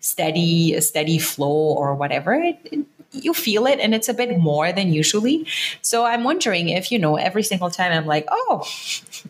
steady 0.00 0.74
a 0.74 0.80
steady 0.80 1.18
flow 1.18 1.76
or 1.76 1.94
whatever. 1.94 2.32
It, 2.34 2.58
it, 2.64 2.86
you 3.12 3.34
feel 3.34 3.66
it 3.66 3.78
and 3.78 3.94
it's 3.94 4.08
a 4.08 4.14
bit 4.14 4.38
more 4.38 4.72
than 4.72 4.92
usually. 4.92 5.46
So 5.82 6.06
i'm 6.06 6.24
wondering 6.24 6.70
if 6.70 6.90
you 6.90 6.98
know 6.98 7.16
every 7.16 7.42
single 7.42 7.68
time 7.68 7.92
i'm 7.92 8.06
like 8.06 8.26
oh 8.30 8.64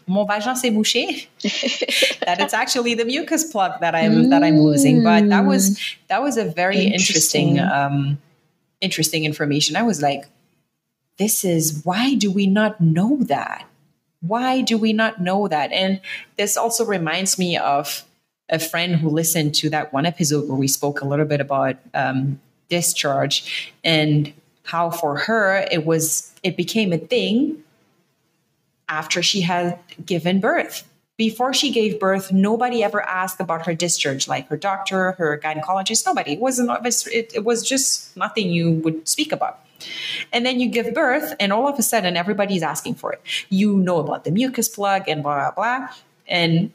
mon 0.06 0.26
vagin 0.28 0.54
s'est 0.54 0.70
mouché 0.70 1.26
that 2.26 2.38
it's 2.38 2.54
actually 2.54 2.94
the 2.94 3.04
mucus 3.04 3.42
plug 3.50 3.80
that 3.80 3.94
i'm 3.96 4.12
mm. 4.12 4.30
that 4.30 4.44
i'm 4.44 4.60
losing. 4.60 5.02
But 5.02 5.28
that 5.30 5.44
was 5.46 5.80
that 6.06 6.22
was 6.22 6.36
a 6.36 6.44
very 6.44 6.84
interesting, 6.94 7.56
interesting. 7.56 7.58
um 7.58 8.18
interesting 8.80 9.24
information. 9.24 9.74
I 9.74 9.82
was 9.82 10.00
like 10.02 10.30
this 11.18 11.44
is 11.44 11.82
why 11.84 12.14
do 12.14 12.30
we 12.30 12.46
not 12.46 12.80
know 12.80 13.18
that 13.34 13.66
why 14.22 14.60
do 14.62 14.78
we 14.78 14.92
not 14.92 15.20
know 15.20 15.48
that? 15.48 15.72
And 15.72 16.00
this 16.36 16.56
also 16.56 16.84
reminds 16.84 17.38
me 17.38 17.56
of 17.56 18.04
a 18.48 18.58
friend 18.58 18.96
who 18.96 19.08
listened 19.08 19.54
to 19.56 19.70
that 19.70 19.92
one 19.92 20.06
episode 20.06 20.48
where 20.48 20.56
we 20.56 20.68
spoke 20.68 21.00
a 21.00 21.04
little 21.06 21.24
bit 21.24 21.40
about 21.40 21.76
um, 21.94 22.40
discharge 22.68 23.72
and 23.82 24.32
how 24.64 24.90
for 24.90 25.18
her 25.18 25.66
it 25.70 25.84
was 25.84 26.32
it 26.42 26.56
became 26.56 26.92
a 26.92 26.98
thing 26.98 27.62
after 28.88 29.22
she 29.22 29.40
had 29.40 29.78
given 30.04 30.40
birth. 30.40 30.88
Before 31.16 31.52
she 31.52 31.70
gave 31.72 32.00
birth 32.00 32.32
nobody 32.32 32.82
ever 32.82 33.02
asked 33.02 33.40
about 33.40 33.66
her 33.66 33.74
discharge 33.74 34.28
like 34.28 34.48
her 34.48 34.56
doctor 34.56 35.12
her 35.12 35.38
gynecologist 35.42 36.06
nobody. 36.06 36.32
It 36.32 36.40
wasn't 36.40 36.70
it, 36.86 37.32
it 37.34 37.44
was 37.44 37.66
just 37.66 38.16
nothing 38.16 38.50
you 38.50 38.72
would 38.84 39.08
speak 39.08 39.32
about 39.32 39.60
and 40.32 40.44
then 40.46 40.60
you 40.60 40.68
give 40.68 40.92
birth 40.94 41.34
and 41.40 41.52
all 41.52 41.68
of 41.68 41.78
a 41.78 41.82
sudden 41.82 42.16
everybody's 42.16 42.62
asking 42.62 42.94
for 42.94 43.12
it 43.12 43.20
you 43.48 43.76
know 43.76 43.98
about 43.98 44.24
the 44.24 44.30
mucus 44.30 44.68
plug 44.68 45.08
and 45.08 45.22
blah 45.22 45.50
blah 45.52 45.78
blah 45.78 45.88
and 46.28 46.72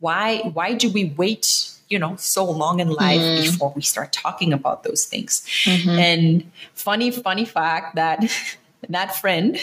why 0.00 0.38
why 0.52 0.74
do 0.74 0.90
we 0.90 1.14
wait 1.16 1.70
you 1.88 1.98
know 1.98 2.16
so 2.16 2.44
long 2.44 2.80
in 2.80 2.88
life 2.88 3.20
mm. 3.20 3.42
before 3.42 3.72
we 3.76 3.82
start 3.82 4.12
talking 4.12 4.52
about 4.52 4.82
those 4.84 5.04
things 5.04 5.44
mm-hmm. 5.64 5.90
and 5.90 6.50
funny 6.72 7.10
funny 7.10 7.44
fact 7.44 7.96
that 7.96 8.24
that 8.88 9.14
friend 9.16 9.58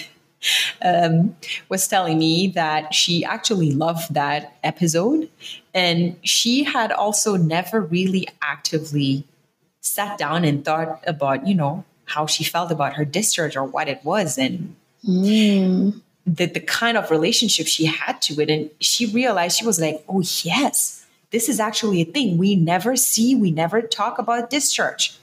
um, 0.84 1.36
was 1.68 1.88
telling 1.88 2.20
me 2.20 2.50
that 2.50 2.94
she 2.94 3.26
actually 3.26 3.72
loved 3.72 4.14
that 4.14 4.56
episode 4.64 5.28
and 5.74 6.16
she 6.24 6.64
had 6.64 6.92
also 6.92 7.36
never 7.36 7.82
really 7.82 8.28
actively 8.44 9.24
sat 9.82 10.18
down 10.18 10.46
and 10.46 10.64
thought 10.64 11.02
about 11.08 11.48
you 11.48 11.56
know 11.56 11.84
how 12.08 12.26
she 12.26 12.44
felt 12.44 12.72
about 12.72 12.94
her 12.94 13.06
discharge 13.06 13.56
or 13.56 13.64
what 13.64 13.88
it 13.88 14.04
was 14.04 14.38
and 14.38 14.76
mm. 15.08 16.02
the, 16.26 16.46
the 16.46 16.60
kind 16.60 16.98
of 16.98 17.12
relationship 17.12 17.68
she 17.68 17.86
had 17.86 18.22
to 18.22 18.42
it 18.42 18.50
and 18.50 18.70
she 18.80 19.06
realized 19.06 19.58
she 19.58 19.66
was 19.66 19.80
like 19.80 20.04
oh 20.10 20.22
yes 20.44 20.98
this 21.32 21.50
is 21.50 21.60
actually 21.60 22.02
a 22.02 22.06
thing 22.06 22.38
we 22.38 22.56
never 22.56 22.96
see, 22.96 23.36
we 23.36 23.52
never 23.52 23.82
talk 23.82 24.20
about 24.20 24.50
discharge. 24.50 25.18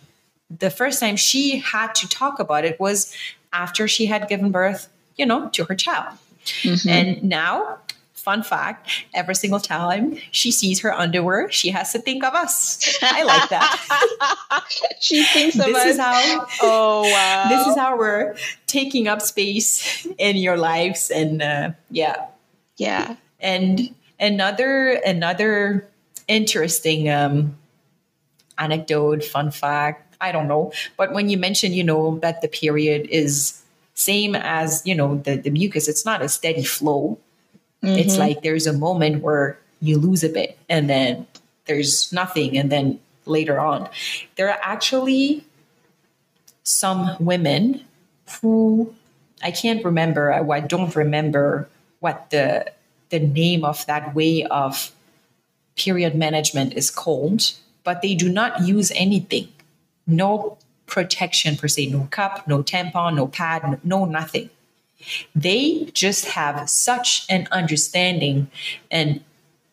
The 0.50 0.70
first 0.70 1.00
time 1.00 1.16
she 1.16 1.58
had 1.58 1.94
to 1.96 2.08
talk 2.08 2.38
about 2.38 2.64
it 2.64 2.78
was 2.78 3.14
after 3.52 3.88
she 3.88 4.06
had 4.06 4.28
given 4.28 4.50
birth, 4.50 4.88
you 5.16 5.24
know, 5.24 5.48
to 5.50 5.64
her 5.64 5.74
child. 5.74 6.18
Mm-hmm. 6.62 6.88
And 6.88 7.22
now, 7.22 7.78
fun 8.24 8.42
fact, 8.42 8.88
every 9.12 9.34
single 9.34 9.60
time 9.60 10.16
she 10.30 10.50
sees 10.50 10.80
her 10.80 10.92
underwear, 10.92 11.50
she 11.50 11.68
has 11.68 11.92
to 11.92 11.98
think 11.98 12.24
of 12.24 12.34
us. 12.34 12.98
I 13.02 13.22
like 13.22 13.50
that. 13.50 14.64
she 15.00 15.24
thinks 15.24 15.58
of 15.58 15.66
this 15.66 15.76
us. 15.76 15.86
Is 15.86 15.98
how, 15.98 16.46
oh, 16.62 17.02
wow. 17.02 17.48
This 17.50 17.66
is 17.66 17.76
how 17.76 17.98
we're 17.98 18.34
taking 18.66 19.06
up 19.08 19.20
space 19.20 20.06
in 20.16 20.36
your 20.36 20.56
lives. 20.56 21.10
And 21.10 21.42
uh, 21.42 21.70
yeah. 21.90 22.26
Yeah. 22.78 23.16
And 23.40 23.94
another, 24.18 25.00
another 25.06 25.86
interesting 26.26 27.10
um, 27.10 27.58
anecdote, 28.56 29.22
fun 29.22 29.50
fact. 29.50 30.16
I 30.18 30.32
don't 30.32 30.48
know. 30.48 30.72
But 30.96 31.12
when 31.12 31.28
you 31.28 31.36
mention, 31.36 31.74
you 31.74 31.84
know, 31.84 32.18
that 32.20 32.40
the 32.40 32.48
period 32.48 33.06
is 33.10 33.60
same 33.92 34.34
as, 34.34 34.82
you 34.86 34.94
know, 34.94 35.16
the, 35.16 35.36
the 35.36 35.50
mucus, 35.50 35.88
it's 35.88 36.06
not 36.06 36.22
a 36.22 36.28
steady 36.30 36.64
flow. 36.64 37.18
Mm-hmm. 37.84 37.98
It's 37.98 38.16
like 38.16 38.42
there's 38.42 38.66
a 38.66 38.72
moment 38.72 39.22
where 39.22 39.58
you 39.80 39.98
lose 39.98 40.24
a 40.24 40.28
bit 40.28 40.58
and 40.68 40.88
then 40.88 41.26
there's 41.66 42.12
nothing. 42.12 42.56
And 42.56 42.70
then 42.70 43.00
later 43.26 43.60
on, 43.60 43.88
there 44.36 44.48
are 44.50 44.58
actually 44.62 45.44
some 46.62 47.16
women 47.20 47.84
who 48.40 48.94
I 49.42 49.50
can't 49.50 49.84
remember, 49.84 50.32
I, 50.32 50.40
I 50.40 50.60
don't 50.60 50.94
remember 50.96 51.68
what 52.00 52.30
the 52.30 52.72
the 53.10 53.20
name 53.20 53.64
of 53.64 53.86
that 53.86 54.14
way 54.14 54.44
of 54.44 54.90
period 55.76 56.14
management 56.14 56.74
is 56.74 56.90
called, 56.90 57.52
but 57.84 58.02
they 58.02 58.14
do 58.14 58.28
not 58.28 58.66
use 58.66 58.90
anything. 58.96 59.48
No 60.06 60.58
protection 60.86 61.56
per 61.56 61.68
se, 61.68 61.86
no 61.86 62.08
cup, 62.10 62.46
no 62.48 62.62
tampon, 62.62 63.14
no 63.14 63.26
pad, 63.28 63.80
no, 63.84 64.04
nothing. 64.04 64.50
They 65.34 65.86
just 65.92 66.26
have 66.26 66.68
such 66.68 67.26
an 67.28 67.48
understanding 67.50 68.50
and 68.90 69.22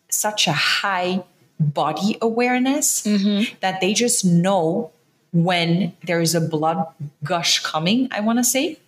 such 0.08 0.46
a 0.46 0.52
high 0.52 1.24
body 1.58 2.18
awareness 2.20 3.02
mm-hmm. 3.02 3.54
that 3.60 3.80
they 3.80 3.94
just 3.94 4.24
know 4.24 4.90
when 5.32 5.96
there 6.04 6.20
is 6.20 6.34
a 6.34 6.40
blood 6.40 6.86
gush 7.24 7.60
coming, 7.60 8.08
I 8.10 8.20
want 8.20 8.38
to 8.38 8.44
say. 8.44 8.78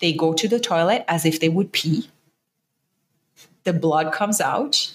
They 0.00 0.12
go 0.12 0.32
to 0.32 0.48
the 0.48 0.60
toilet 0.60 1.04
as 1.08 1.24
if 1.24 1.40
they 1.40 1.48
would 1.48 1.72
pee. 1.72 2.08
The 3.64 3.72
blood 3.72 4.12
comes 4.12 4.40
out 4.40 4.92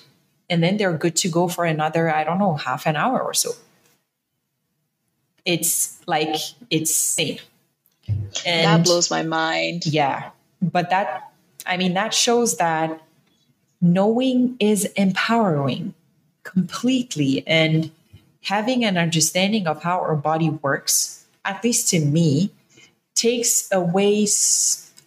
and 0.49 0.63
then 0.63 0.77
they're 0.77 0.93
good 0.97 1.15
to 1.15 1.29
go 1.29 1.47
for 1.47 1.65
another 1.65 2.13
i 2.13 2.23
don't 2.23 2.39
know 2.39 2.55
half 2.55 2.85
an 2.85 2.95
hour 2.95 3.21
or 3.21 3.33
so 3.33 3.51
it's 5.43 5.99
like 6.07 6.35
it's 6.69 6.93
safe 6.93 7.45
and 8.45 8.65
that 8.65 8.83
blows 8.83 9.09
my 9.09 9.23
mind 9.23 9.85
yeah 9.85 10.29
but 10.71 10.89
that 10.89 11.31
i 11.65 11.77
mean 11.77 11.93
that 11.93 12.13
shows 12.13 12.57
that 12.57 13.01
knowing 13.81 14.55
is 14.59 14.85
empowering 14.95 15.93
completely 16.43 17.43
and 17.47 17.91
having 18.43 18.85
an 18.85 18.97
understanding 18.97 19.67
of 19.67 19.83
how 19.83 19.99
our 19.99 20.15
body 20.15 20.49
works 20.49 21.25
at 21.43 21.63
least 21.63 21.89
to 21.89 21.99
me 21.99 22.51
takes 23.13 23.71
away 23.71 24.27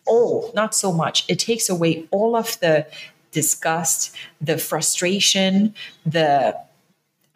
all 0.07 0.51
not 0.55 0.75
so 0.75 0.93
much 0.93 1.25
it 1.29 1.39
takes 1.39 1.69
away 1.69 2.07
all 2.11 2.35
of 2.35 2.59
the 2.61 2.87
disgust, 3.33 4.15
the 4.41 4.59
frustration, 4.59 5.75
the 6.07 6.57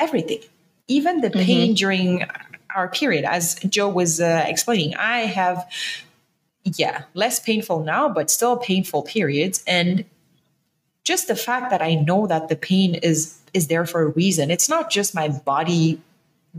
everything, 0.00 0.40
even 0.88 1.20
the 1.20 1.30
pain 1.30 1.68
mm-hmm. 1.68 1.74
during 1.74 2.26
our 2.74 2.88
period. 2.88 3.24
As 3.24 3.54
Jo 3.68 3.88
was 3.88 4.20
uh, 4.20 4.44
explaining, 4.46 4.96
I 4.96 5.20
have, 5.20 5.64
yeah, 6.64 7.02
less 7.14 7.40
painful 7.40 7.82
now, 7.82 8.08
but 8.08 8.30
still 8.30 8.56
painful 8.56 9.02
periods. 9.02 9.62
And 9.66 10.04
just 11.04 11.28
the 11.28 11.36
fact 11.36 11.70
that 11.70 11.82
I 11.82 11.94
know 11.94 12.26
that 12.26 12.48
the 12.48 12.56
pain 12.56 12.94
is 12.96 13.38
is 13.52 13.66
there 13.66 13.84
for 13.84 14.02
a 14.02 14.06
reason. 14.08 14.50
It's 14.50 14.68
not 14.68 14.90
just 14.90 15.14
my 15.14 15.28
body 15.28 16.00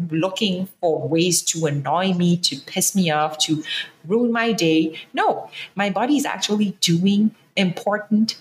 looking 0.10 0.68
for 0.80 1.08
ways 1.08 1.42
to 1.42 1.66
annoy 1.66 2.14
me, 2.14 2.38
to 2.38 2.58
piss 2.66 2.96
me 2.96 3.12
off, 3.12 3.38
to 3.40 3.64
ruin 4.08 4.32
my 4.32 4.52
day. 4.52 5.00
No, 5.14 5.50
my 5.76 5.90
body 5.90 6.18
is 6.18 6.26
actually 6.26 6.78
doing 6.82 7.34
important, 7.56 8.40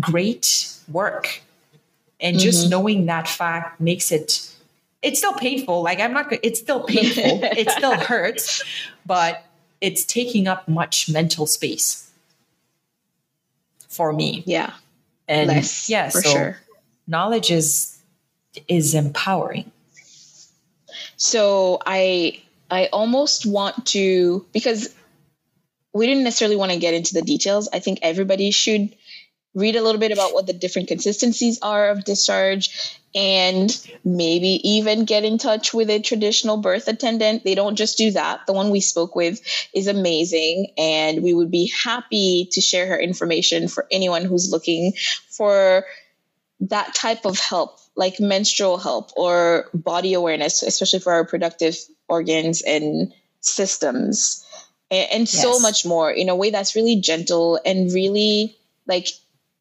great 0.00 0.72
work. 0.88 1.42
And 2.20 2.36
mm-hmm. 2.36 2.44
just 2.44 2.70
knowing 2.70 3.06
that 3.06 3.28
fact 3.28 3.80
makes 3.80 4.10
it, 4.10 4.52
it's 5.02 5.18
still 5.18 5.34
painful. 5.34 5.82
Like, 5.82 6.00
I'm 6.00 6.12
not, 6.12 6.32
it's 6.42 6.58
still 6.60 6.82
painful. 6.82 7.40
it 7.42 7.70
still 7.70 7.94
hurts, 7.94 8.64
but 9.04 9.44
it's 9.80 10.04
taking 10.04 10.46
up 10.48 10.68
much 10.68 11.08
mental 11.08 11.46
space 11.46 12.10
for 13.88 14.12
me. 14.12 14.42
Yeah. 14.46 14.72
And 15.28 15.48
Less, 15.48 15.90
yeah, 15.90 16.08
so 16.08 16.20
sure. 16.20 16.58
knowledge 17.06 17.50
is, 17.50 17.98
is 18.68 18.94
empowering 18.94 19.70
so 21.16 21.80
I 21.84 22.42
I 22.70 22.86
almost 22.86 23.46
want 23.46 23.86
to 23.86 24.46
because 24.52 24.94
we 25.92 26.06
didn't 26.06 26.24
necessarily 26.24 26.56
want 26.56 26.72
to 26.72 26.78
get 26.78 26.94
into 26.94 27.14
the 27.14 27.22
details. 27.22 27.68
I 27.72 27.78
think 27.78 28.00
everybody 28.02 28.50
should 28.50 28.94
read 29.56 29.74
a 29.74 29.82
little 29.82 29.98
bit 29.98 30.12
about 30.12 30.34
what 30.34 30.46
the 30.46 30.52
different 30.52 30.86
consistencies 30.86 31.58
are 31.62 31.88
of 31.88 32.04
discharge 32.04 33.00
and 33.14 33.70
maybe 34.04 34.60
even 34.68 35.06
get 35.06 35.24
in 35.24 35.38
touch 35.38 35.72
with 35.72 35.88
a 35.88 35.98
traditional 35.98 36.58
birth 36.58 36.86
attendant. 36.86 37.42
They 37.42 37.54
don't 37.54 37.74
just 37.74 37.96
do 37.96 38.10
that. 38.10 38.46
The 38.46 38.52
one 38.52 38.70
we 38.70 38.80
spoke 38.80 39.16
with 39.16 39.40
is 39.72 39.86
amazing, 39.86 40.74
and 40.76 41.22
we 41.22 41.32
would 41.32 41.50
be 41.50 41.72
happy 41.82 42.50
to 42.52 42.60
share 42.60 42.86
her 42.88 43.00
information 43.00 43.68
for 43.68 43.86
anyone 43.90 44.26
who's 44.26 44.52
looking 44.52 44.92
for 45.30 45.86
that 46.60 46.94
type 46.94 47.24
of 47.24 47.38
help 47.38 47.78
like 47.96 48.20
menstrual 48.20 48.76
help 48.76 49.10
or 49.16 49.70
body 49.72 50.12
awareness, 50.12 50.62
especially 50.62 51.00
for 51.00 51.14
our 51.14 51.24
productive 51.24 51.76
organs 52.08 52.60
and 52.60 53.10
systems, 53.40 54.46
and, 54.90 55.08
and 55.12 55.20
yes. 55.22 55.40
so 55.40 55.58
much 55.60 55.86
more 55.86 56.10
in 56.10 56.28
a 56.28 56.36
way 56.36 56.50
that's 56.50 56.76
really 56.76 56.96
gentle 56.96 57.58
and 57.64 57.90
really 57.94 58.54
like 58.86 59.08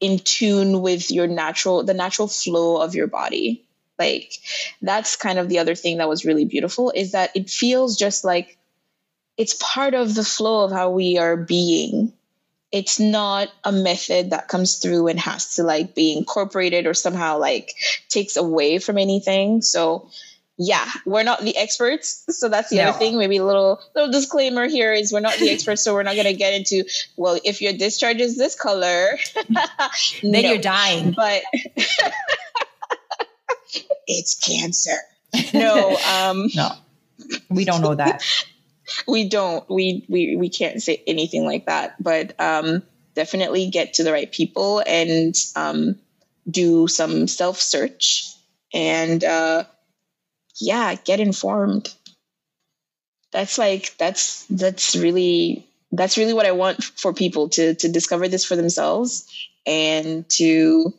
in 0.06 0.20
tune 0.20 0.82
with 0.82 1.10
your 1.10 1.26
natural, 1.26 1.84
the 1.84 1.94
natural 1.94 2.28
flow 2.28 2.82
of 2.82 2.94
your 2.94 3.08
body. 3.08 3.66
Like 3.98 4.34
that's 4.82 5.16
kind 5.16 5.40
of 5.40 5.50
the 5.50 5.60
other 5.60 5.74
thing 5.74 5.98
that 5.98 6.10
was 6.10 6.26
really 6.26 6.46
beautiful 6.46 6.92
is 6.92 7.14
that 7.14 7.32
it 7.36 7.50
feels 7.50 7.98
just 7.98 8.24
like 8.24 8.58
it's 9.38 9.56
part 9.60 9.94
of 9.94 10.14
the 10.14 10.24
flow 10.24 10.64
of 10.64 10.72
how 10.72 10.92
we 10.92 11.18
are 11.18 11.36
being 11.36 12.14
it's 12.72 13.00
not 13.00 13.48
a 13.64 13.72
method 13.72 14.32
that 14.32 14.50
comes 14.50 14.76
through 14.76 15.08
and 15.08 15.18
has 15.18 15.56
to 15.56 15.64
like 15.64 15.96
be 15.96 16.12
incorporated 16.18 16.88
or 16.88 16.94
somehow 16.94 17.38
like 17.38 17.74
takes 18.10 18.36
away 18.36 18.80
from 18.80 18.98
anything. 18.98 19.62
So 19.62 20.10
yeah, 20.58 20.90
we're 21.06 21.24
not 21.24 21.42
the 21.42 21.58
experts. 21.58 22.24
So 22.30 22.48
that's 22.48 22.70
the 22.70 22.78
no. 22.78 22.84
other 22.90 22.98
thing. 22.98 23.18
Maybe 23.18 23.38
a 23.38 23.46
little 23.46 23.82
little 23.94 24.12
disclaimer 24.12 24.68
here 24.68 24.94
is 24.94 25.12
we're 25.12 25.20
not 25.20 25.38
the 25.38 25.50
experts, 25.54 25.82
so 25.82 25.94
we're 25.94 26.04
not 26.04 26.16
gonna 26.16 26.34
get 26.34 26.54
into 26.54 26.86
well, 27.18 27.40
if 27.44 27.62
your 27.62 27.74
discharge 27.74 28.22
is 28.22 28.38
this 28.38 28.56
color, 28.56 29.18
then 29.50 29.64
no. 30.24 30.40
you're 30.40 30.58
dying. 30.58 31.12
But 31.12 31.42
it's 34.08 34.40
cancer. 34.40 34.96
No, 35.54 35.98
um 35.98 36.50
no. 36.56 36.72
We 37.50 37.66
don't 37.66 37.82
know 37.82 37.96
that. 37.96 38.24
we 39.08 39.28
don't 39.28 39.68
we 39.70 40.06
we 40.08 40.36
we 40.38 40.48
can't 40.50 40.82
say 40.82 41.02
anything 41.08 41.44
like 41.44 41.66
that 41.66 42.02
but 42.02 42.40
um 42.40 42.84
definitely 43.16 43.68
get 43.70 43.96
to 43.96 44.04
the 44.04 44.12
right 44.12 44.32
people 44.32 44.84
and 44.86 45.36
um 45.56 45.96
do 46.50 46.88
some 46.88 47.28
self 47.28 47.60
search 47.60 48.32
and 48.74 49.24
uh 49.24 49.64
yeah 50.60 50.96
get 50.96 51.20
informed 51.20 51.94
that's 53.32 53.58
like 53.58 53.96
that's 53.98 54.46
that's 54.46 54.96
really 54.96 55.68
that's 55.92 56.18
really 56.18 56.34
what 56.34 56.46
i 56.46 56.52
want 56.52 56.84
for 56.84 57.14
people 57.14 57.50
to 57.50 57.74
to 57.76 57.92
discover 57.92 58.28
this 58.28 58.46
for 58.46 58.56
themselves 58.56 59.28
and 59.66 60.30
to 60.30 60.94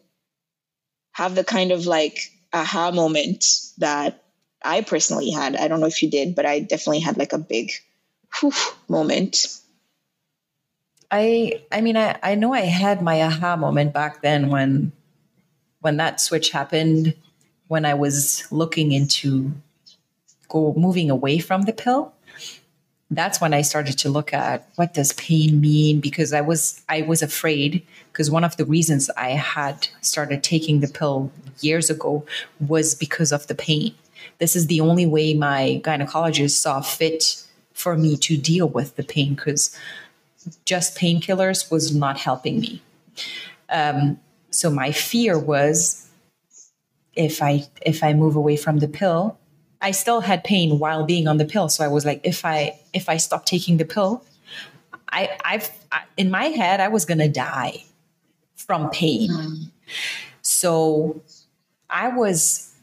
have 1.12 1.34
the 1.34 1.44
kind 1.44 1.72
of 1.72 1.86
like 1.86 2.30
aha 2.52 2.90
moment 2.90 3.46
that 3.78 4.22
I 4.62 4.80
personally 4.82 5.30
had. 5.30 5.56
I 5.56 5.68
don't 5.68 5.80
know 5.80 5.86
if 5.86 6.02
you 6.02 6.10
did, 6.10 6.34
but 6.34 6.44
I 6.44 6.60
definitely 6.60 7.00
had 7.00 7.16
like 7.16 7.32
a 7.32 7.38
big 7.38 7.70
whew, 8.38 8.52
moment. 8.88 9.46
I 11.10 11.62
I 11.70 11.80
mean 11.80 11.96
I, 11.96 12.18
I 12.22 12.34
know 12.34 12.52
I 12.52 12.62
had 12.62 13.00
my 13.00 13.22
aha 13.22 13.56
moment 13.56 13.92
back 13.92 14.22
then 14.22 14.50
when 14.50 14.92
when 15.80 15.98
that 15.98 16.20
switch 16.20 16.50
happened 16.50 17.14
when 17.68 17.84
I 17.84 17.94
was 17.94 18.46
looking 18.50 18.92
into 18.92 19.52
go 20.48 20.74
moving 20.76 21.10
away 21.10 21.38
from 21.38 21.62
the 21.62 21.72
pill 21.72 22.12
that's 23.10 23.40
when 23.40 23.54
I 23.54 23.62
started 23.62 23.98
to 23.98 24.08
look 24.08 24.32
at 24.32 24.68
what 24.74 24.94
does 24.94 25.12
pain 25.12 25.60
mean 25.60 26.00
because 26.00 26.32
I 26.32 26.40
was 26.40 26.82
I 26.88 27.02
was 27.02 27.22
afraid 27.22 27.86
because 28.12 28.30
one 28.30 28.44
of 28.44 28.56
the 28.56 28.64
reasons 28.64 29.10
I 29.16 29.30
had 29.30 29.88
started 30.00 30.42
taking 30.42 30.80
the 30.80 30.88
pill 30.88 31.30
years 31.60 31.88
ago 31.90 32.24
was 32.60 32.94
because 32.94 33.32
of 33.32 33.46
the 33.46 33.54
pain 33.54 33.94
this 34.38 34.56
is 34.56 34.66
the 34.66 34.80
only 34.80 35.06
way 35.06 35.34
my 35.34 35.80
gynecologist 35.84 36.50
saw 36.50 36.80
fit 36.80 37.42
for 37.72 37.96
me 37.96 38.16
to 38.16 38.36
deal 38.36 38.68
with 38.68 38.96
the 38.96 39.02
pain 39.04 39.34
because 39.34 39.76
just 40.64 40.96
painkillers 40.96 41.70
was 41.70 41.94
not 41.94 42.18
helping 42.18 42.60
me. 42.60 42.82
Um, 43.68 44.20
so 44.50 44.70
my 44.70 44.92
fear 44.92 45.38
was 45.38 46.05
if 47.16 47.42
I 47.42 47.66
if 47.82 48.04
I 48.04 48.12
move 48.12 48.36
away 48.36 48.56
from 48.56 48.78
the 48.78 48.88
pill, 48.88 49.38
I 49.80 49.90
still 49.90 50.20
had 50.20 50.44
pain 50.44 50.78
while 50.78 51.04
being 51.04 51.26
on 51.26 51.38
the 51.38 51.44
pill. 51.44 51.68
So 51.68 51.84
I 51.84 51.88
was 51.88 52.04
like, 52.04 52.20
if 52.22 52.44
I 52.44 52.78
if 52.92 53.08
I 53.08 53.16
stop 53.16 53.46
taking 53.46 53.78
the 53.78 53.84
pill, 53.84 54.24
I 55.10 55.36
I've 55.44 55.70
I, 55.90 56.02
in 56.16 56.30
my 56.30 56.44
head 56.44 56.80
I 56.80 56.88
was 56.88 57.04
gonna 57.04 57.28
die 57.28 57.84
from 58.54 58.90
pain. 58.90 59.70
So 60.42 61.22
I 61.88 62.08
was 62.08 62.74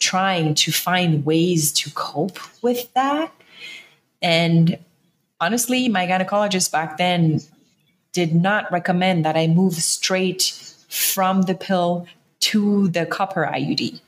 trying 0.00 0.54
to 0.54 0.72
find 0.72 1.24
ways 1.24 1.72
to 1.72 1.90
cope 1.92 2.38
with 2.62 2.92
that. 2.94 3.32
And 4.20 4.78
honestly, 5.40 5.88
my 5.88 6.06
gynecologist 6.06 6.72
back 6.72 6.96
then 6.96 7.40
did 8.12 8.34
not 8.34 8.70
recommend 8.70 9.24
that 9.24 9.36
I 9.36 9.46
move 9.46 9.74
straight 9.74 10.42
from 10.88 11.42
the 11.42 11.54
pill 11.54 12.06
to 12.50 12.88
the 12.88 13.06
copper 13.06 13.46
IUD. 13.46 14.00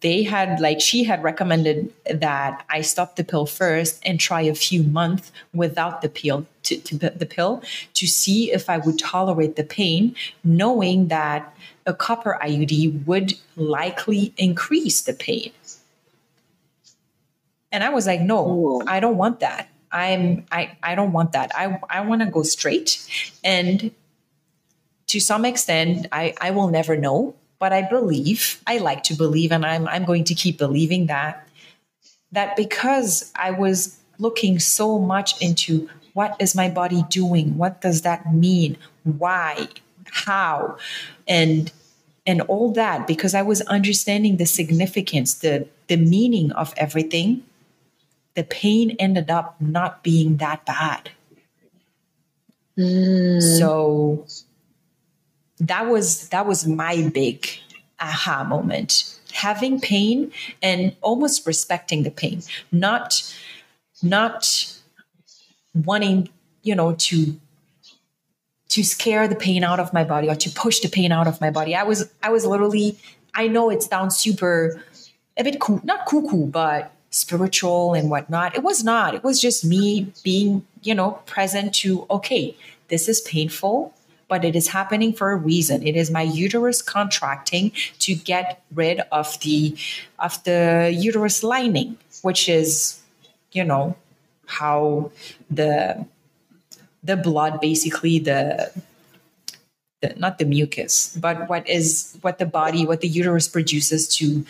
They 0.00 0.24
had, 0.24 0.60
like, 0.60 0.78
she 0.80 1.04
had 1.04 1.22
recommended 1.22 1.90
that 2.04 2.66
I 2.68 2.82
stop 2.82 3.16
the 3.16 3.24
pill 3.24 3.46
first 3.46 4.02
and 4.04 4.20
try 4.20 4.42
a 4.42 4.54
few 4.54 4.82
months 4.82 5.32
without 5.54 6.02
the 6.02 6.10
pill 6.10 6.46
to, 6.64 6.76
to 6.76 6.98
the 6.98 7.24
pill 7.24 7.62
to 7.94 8.06
see 8.06 8.52
if 8.52 8.68
I 8.68 8.76
would 8.76 8.98
tolerate 8.98 9.56
the 9.56 9.64
pain, 9.64 10.14
knowing 10.44 11.08
that 11.08 11.54
a 11.86 11.94
copper 11.94 12.38
IUD 12.42 13.06
would 13.06 13.32
likely 13.56 14.34
increase 14.36 15.00
the 15.00 15.14
pain. 15.14 15.52
And 17.72 17.82
I 17.82 17.88
was 17.88 18.06
like, 18.06 18.20
no, 18.20 18.50
Ooh. 18.50 18.82
I 18.86 19.00
don't 19.00 19.16
want 19.16 19.40
that. 19.40 19.68
I'm 19.92 20.44
I 20.52 20.76
I 20.82 20.94
don't 20.94 21.12
want 21.12 21.32
that. 21.32 21.50
I 21.54 21.80
I 21.88 22.02
want 22.02 22.22
to 22.22 22.26
go 22.26 22.42
straight. 22.42 23.04
And 23.42 23.90
to 25.10 25.20
some 25.20 25.44
extent, 25.44 26.06
I 26.12 26.34
I 26.40 26.50
will 26.52 26.68
never 26.68 26.96
know, 26.96 27.34
but 27.58 27.72
I 27.72 27.82
believe, 27.82 28.62
I 28.66 28.78
like 28.78 29.02
to 29.04 29.14
believe 29.14 29.50
and 29.52 29.66
I'm 29.66 29.86
I'm 29.88 30.04
going 30.04 30.24
to 30.24 30.34
keep 30.34 30.58
believing 30.58 31.06
that 31.06 31.46
that 32.32 32.56
because 32.56 33.32
I 33.34 33.50
was 33.50 33.98
looking 34.18 34.58
so 34.58 34.98
much 34.98 35.40
into 35.42 35.88
what 36.14 36.36
is 36.38 36.54
my 36.54 36.68
body 36.68 37.02
doing? 37.08 37.56
What 37.56 37.80
does 37.80 38.02
that 38.02 38.32
mean? 38.32 38.76
Why? 39.02 39.68
How? 40.06 40.76
And 41.26 41.72
and 42.26 42.40
all 42.42 42.72
that 42.72 43.06
because 43.06 43.34
I 43.34 43.42
was 43.42 43.60
understanding 43.62 44.36
the 44.36 44.46
significance, 44.46 45.34
the 45.34 45.66
the 45.88 45.96
meaning 45.96 46.52
of 46.52 46.72
everything, 46.76 47.42
the 48.34 48.44
pain 48.44 48.94
ended 48.98 49.30
up 49.30 49.60
not 49.60 50.04
being 50.04 50.36
that 50.36 50.64
bad. 50.64 51.10
Mm. 52.78 53.58
So 53.58 54.26
that 55.60 55.86
was 55.86 56.28
that 56.30 56.46
was 56.46 56.66
my 56.66 57.08
big 57.12 57.46
aha 58.00 58.44
moment. 58.44 59.16
Having 59.32 59.80
pain 59.80 60.32
and 60.62 60.96
almost 61.02 61.46
respecting 61.46 62.02
the 62.02 62.10
pain, 62.10 62.42
not 62.72 63.22
not 64.02 64.74
wanting, 65.74 66.28
you 66.62 66.74
know, 66.74 66.94
to 66.94 67.38
to 68.70 68.84
scare 68.84 69.28
the 69.28 69.36
pain 69.36 69.62
out 69.62 69.80
of 69.80 69.92
my 69.92 70.04
body 70.04 70.28
or 70.28 70.34
to 70.34 70.50
push 70.50 70.80
the 70.80 70.88
pain 70.88 71.12
out 71.12 71.26
of 71.26 71.40
my 71.40 71.50
body. 71.50 71.76
I 71.76 71.82
was 71.84 72.10
I 72.22 72.30
was 72.30 72.44
literally 72.44 72.98
I 73.34 73.46
know 73.46 73.70
it 73.70 73.82
sounds 73.82 74.16
super 74.16 74.82
a 75.36 75.44
bit 75.44 75.60
cool, 75.60 75.80
not 75.84 76.06
cuckoo, 76.06 76.46
but 76.46 76.92
spiritual 77.10 77.94
and 77.94 78.10
whatnot. 78.10 78.56
It 78.56 78.62
was 78.62 78.82
not. 78.82 79.14
It 79.14 79.22
was 79.22 79.40
just 79.40 79.64
me 79.64 80.12
being, 80.24 80.66
you 80.82 80.94
know, 80.94 81.22
present 81.26 81.74
to 81.76 82.06
okay, 82.10 82.56
this 82.88 83.08
is 83.08 83.20
painful 83.20 83.94
but 84.30 84.44
it 84.44 84.56
is 84.56 84.68
happening 84.68 85.12
for 85.12 85.32
a 85.32 85.36
reason. 85.36 85.86
It 85.86 85.96
is 85.96 86.10
my 86.10 86.22
uterus 86.22 86.80
contracting 86.80 87.72
to 87.98 88.14
get 88.14 88.62
rid 88.72 89.02
of 89.12 89.38
the 89.40 89.76
of 90.20 90.42
the 90.44 90.94
uterus 90.96 91.42
lining, 91.42 91.98
which 92.22 92.48
is, 92.48 93.02
you 93.52 93.64
know, 93.64 93.96
how 94.46 95.10
the 95.50 96.06
the 97.02 97.16
blood 97.16 97.60
basically 97.60 98.20
the 98.20 98.70
the, 100.00 100.14
not 100.16 100.38
the 100.38 100.46
mucus, 100.46 101.14
but 101.20 101.48
what 101.50 101.68
is 101.68 102.16
what 102.22 102.38
the 102.38 102.46
body, 102.46 102.86
what 102.86 103.02
the 103.02 103.08
uterus 103.08 103.48
produces 103.48 104.08
to 104.16 104.46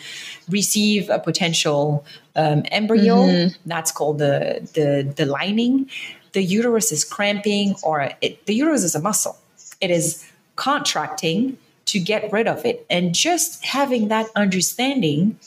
receive 0.47 1.09
a 1.09 1.19
potential 1.19 2.05
um, 2.35 2.63
embryo. 2.71 3.25
Mm-hmm. 3.25 3.57
That's 3.65 3.91
called 3.91 4.19
the 4.19 4.61
the 4.77 5.11
the 5.11 5.25
lining. 5.25 5.89
The 6.33 6.43
uterus 6.43 6.93
is 6.93 7.03
cramping, 7.03 7.75
or 7.83 8.13
it, 8.21 8.45
the 8.45 8.53
uterus 8.55 8.83
is 8.83 8.95
a 8.95 9.01
muscle 9.01 9.40
it 9.81 9.91
is 9.91 10.25
contracting 10.55 11.57
to 11.85 11.99
get 11.99 12.31
rid 12.31 12.47
of 12.47 12.65
it. 12.65 12.85
And 12.89 13.13
just 13.13 13.65
having 13.65 14.07
that 14.07 14.27
understanding 14.35 15.37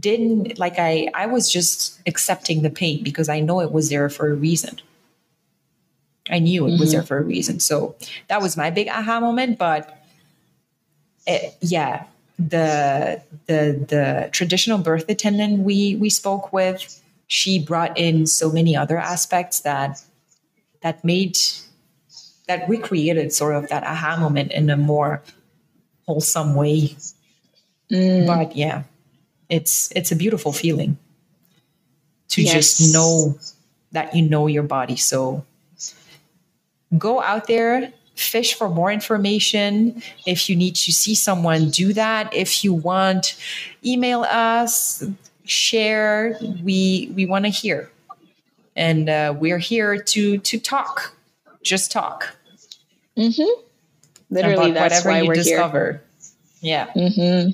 didn't 0.00 0.58
like 0.58 0.78
I 0.78 1.08
I 1.14 1.26
was 1.26 1.50
just 1.52 2.00
accepting 2.06 2.62
the 2.62 2.70
pain 2.70 3.04
because 3.04 3.28
I 3.28 3.40
know 3.40 3.60
it 3.60 3.70
was 3.70 3.90
there 3.90 4.08
for 4.08 4.30
a 4.30 4.34
reason. 4.34 4.80
I 6.30 6.38
knew 6.38 6.66
it 6.66 6.70
mm-hmm. 6.70 6.80
was 6.80 6.92
there 6.92 7.02
for 7.02 7.18
a 7.18 7.22
reason. 7.22 7.60
So 7.60 7.94
that 8.28 8.40
was 8.40 8.56
my 8.56 8.70
big 8.70 8.88
aha 8.88 9.20
moment. 9.20 9.58
But 9.58 10.02
it, 11.26 11.54
yeah, 11.60 12.04
the 12.38 13.22
the 13.46 13.84
the 13.88 14.28
traditional 14.32 14.78
birth 14.78 15.08
attendant 15.08 15.60
we 15.60 15.96
we 15.96 16.10
spoke 16.10 16.52
with, 16.52 17.02
she 17.26 17.62
brought 17.62 17.96
in 17.98 18.26
so 18.26 18.50
many 18.50 18.74
other 18.74 18.98
aspects 18.98 19.60
that 19.60 20.02
that 20.80 21.04
made 21.04 21.38
that 22.46 22.68
recreated 22.68 23.32
sort 23.32 23.56
of 23.56 23.68
that 23.68 23.84
aha 23.84 24.16
moment 24.18 24.52
in 24.52 24.70
a 24.70 24.76
more 24.76 25.22
wholesome 26.06 26.54
way. 26.54 26.96
Mm. 27.90 28.26
But 28.26 28.56
yeah, 28.56 28.84
it's 29.48 29.90
it's 29.94 30.12
a 30.12 30.16
beautiful 30.16 30.52
feeling 30.52 30.98
to 32.28 32.42
yes. 32.42 32.52
just 32.52 32.92
know 32.92 33.38
that 33.92 34.14
you 34.14 34.22
know 34.22 34.46
your 34.46 34.62
body. 34.62 34.96
So 34.96 35.44
go 36.98 37.22
out 37.22 37.46
there, 37.46 37.92
fish 38.14 38.54
for 38.54 38.68
more 38.68 38.90
information. 38.90 40.02
If 40.26 40.48
you 40.48 40.56
need 40.56 40.76
to 40.76 40.92
see 40.92 41.14
someone, 41.14 41.70
do 41.70 41.92
that. 41.92 42.32
If 42.34 42.64
you 42.64 42.74
want, 42.74 43.36
email 43.84 44.22
us, 44.22 45.04
share. 45.44 46.38
We 46.62 47.12
we 47.14 47.26
want 47.26 47.44
to 47.44 47.50
hear, 47.50 47.90
and 48.76 49.08
uh, 49.08 49.34
we're 49.38 49.58
here 49.58 49.96
to 50.02 50.38
to 50.38 50.58
talk 50.58 51.14
just 51.64 51.90
talk. 51.90 52.36
Mm-hmm. 53.16 53.60
Literally, 54.30 54.72
that's 54.72 55.04
whatever 55.04 55.08
why 55.08 55.22
you 55.22 55.28
we're 55.28 55.34
discover. 55.34 56.02
Here. 56.60 56.70
Yeah. 56.70 56.86
Mm-hmm. 56.94 57.50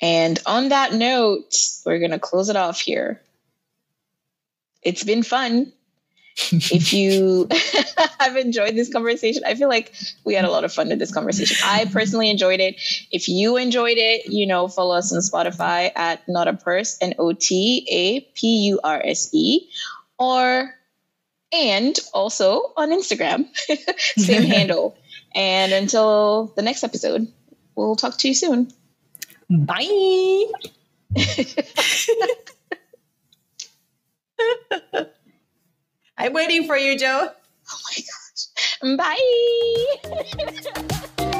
And 0.00 0.38
on 0.46 0.70
that 0.70 0.92
note, 0.94 1.54
we're 1.86 2.00
gonna 2.00 2.18
close 2.18 2.48
it 2.48 2.56
off 2.56 2.80
here. 2.80 3.20
It's 4.82 5.04
been 5.04 5.22
fun. 5.22 5.72
if 6.50 6.92
you 6.92 7.46
have 8.18 8.36
enjoyed 8.36 8.74
this 8.74 8.92
conversation, 8.92 9.42
I 9.46 9.54
feel 9.54 9.68
like 9.68 9.94
we 10.24 10.34
had 10.34 10.44
a 10.44 10.50
lot 10.50 10.64
of 10.64 10.72
fun 10.72 10.88
with 10.88 10.98
this 10.98 11.12
conversation. 11.12 11.56
I 11.62 11.84
personally 11.84 12.30
enjoyed 12.30 12.58
it. 12.58 12.80
If 13.10 13.28
you 13.28 13.58
enjoyed 13.58 13.98
it, 13.98 14.32
you 14.32 14.46
know, 14.46 14.66
follow 14.66 14.96
us 14.96 15.12
on 15.12 15.20
Spotify 15.20 15.92
at 15.94 16.26
Not 16.28 16.48
a 16.48 16.54
Purse, 16.54 16.96
N 17.00 17.14
O 17.18 17.32
T 17.32 17.86
A 17.90 18.20
P 18.34 18.66
U 18.68 18.80
R 18.82 19.00
S 19.04 19.28
E, 19.32 19.68
or 20.18 20.74
and 21.52 21.98
also 22.14 22.72
on 22.76 22.90
Instagram. 22.90 23.46
Same 24.16 24.42
handle. 24.50 24.96
And 25.34 25.72
until 25.72 26.52
the 26.56 26.62
next 26.62 26.84
episode, 26.84 27.26
we'll 27.74 27.96
talk 27.96 28.18
to 28.18 28.28
you 28.28 28.34
soon. 28.34 28.70
Bye. 29.48 30.46
I'm 36.16 36.32
waiting 36.32 36.66
for 36.66 36.76
you, 36.76 36.98
Jo. 36.98 37.28
Oh 37.70 37.78
my 37.88 37.96
gosh. 38.08 38.48
Bye. 41.16 41.38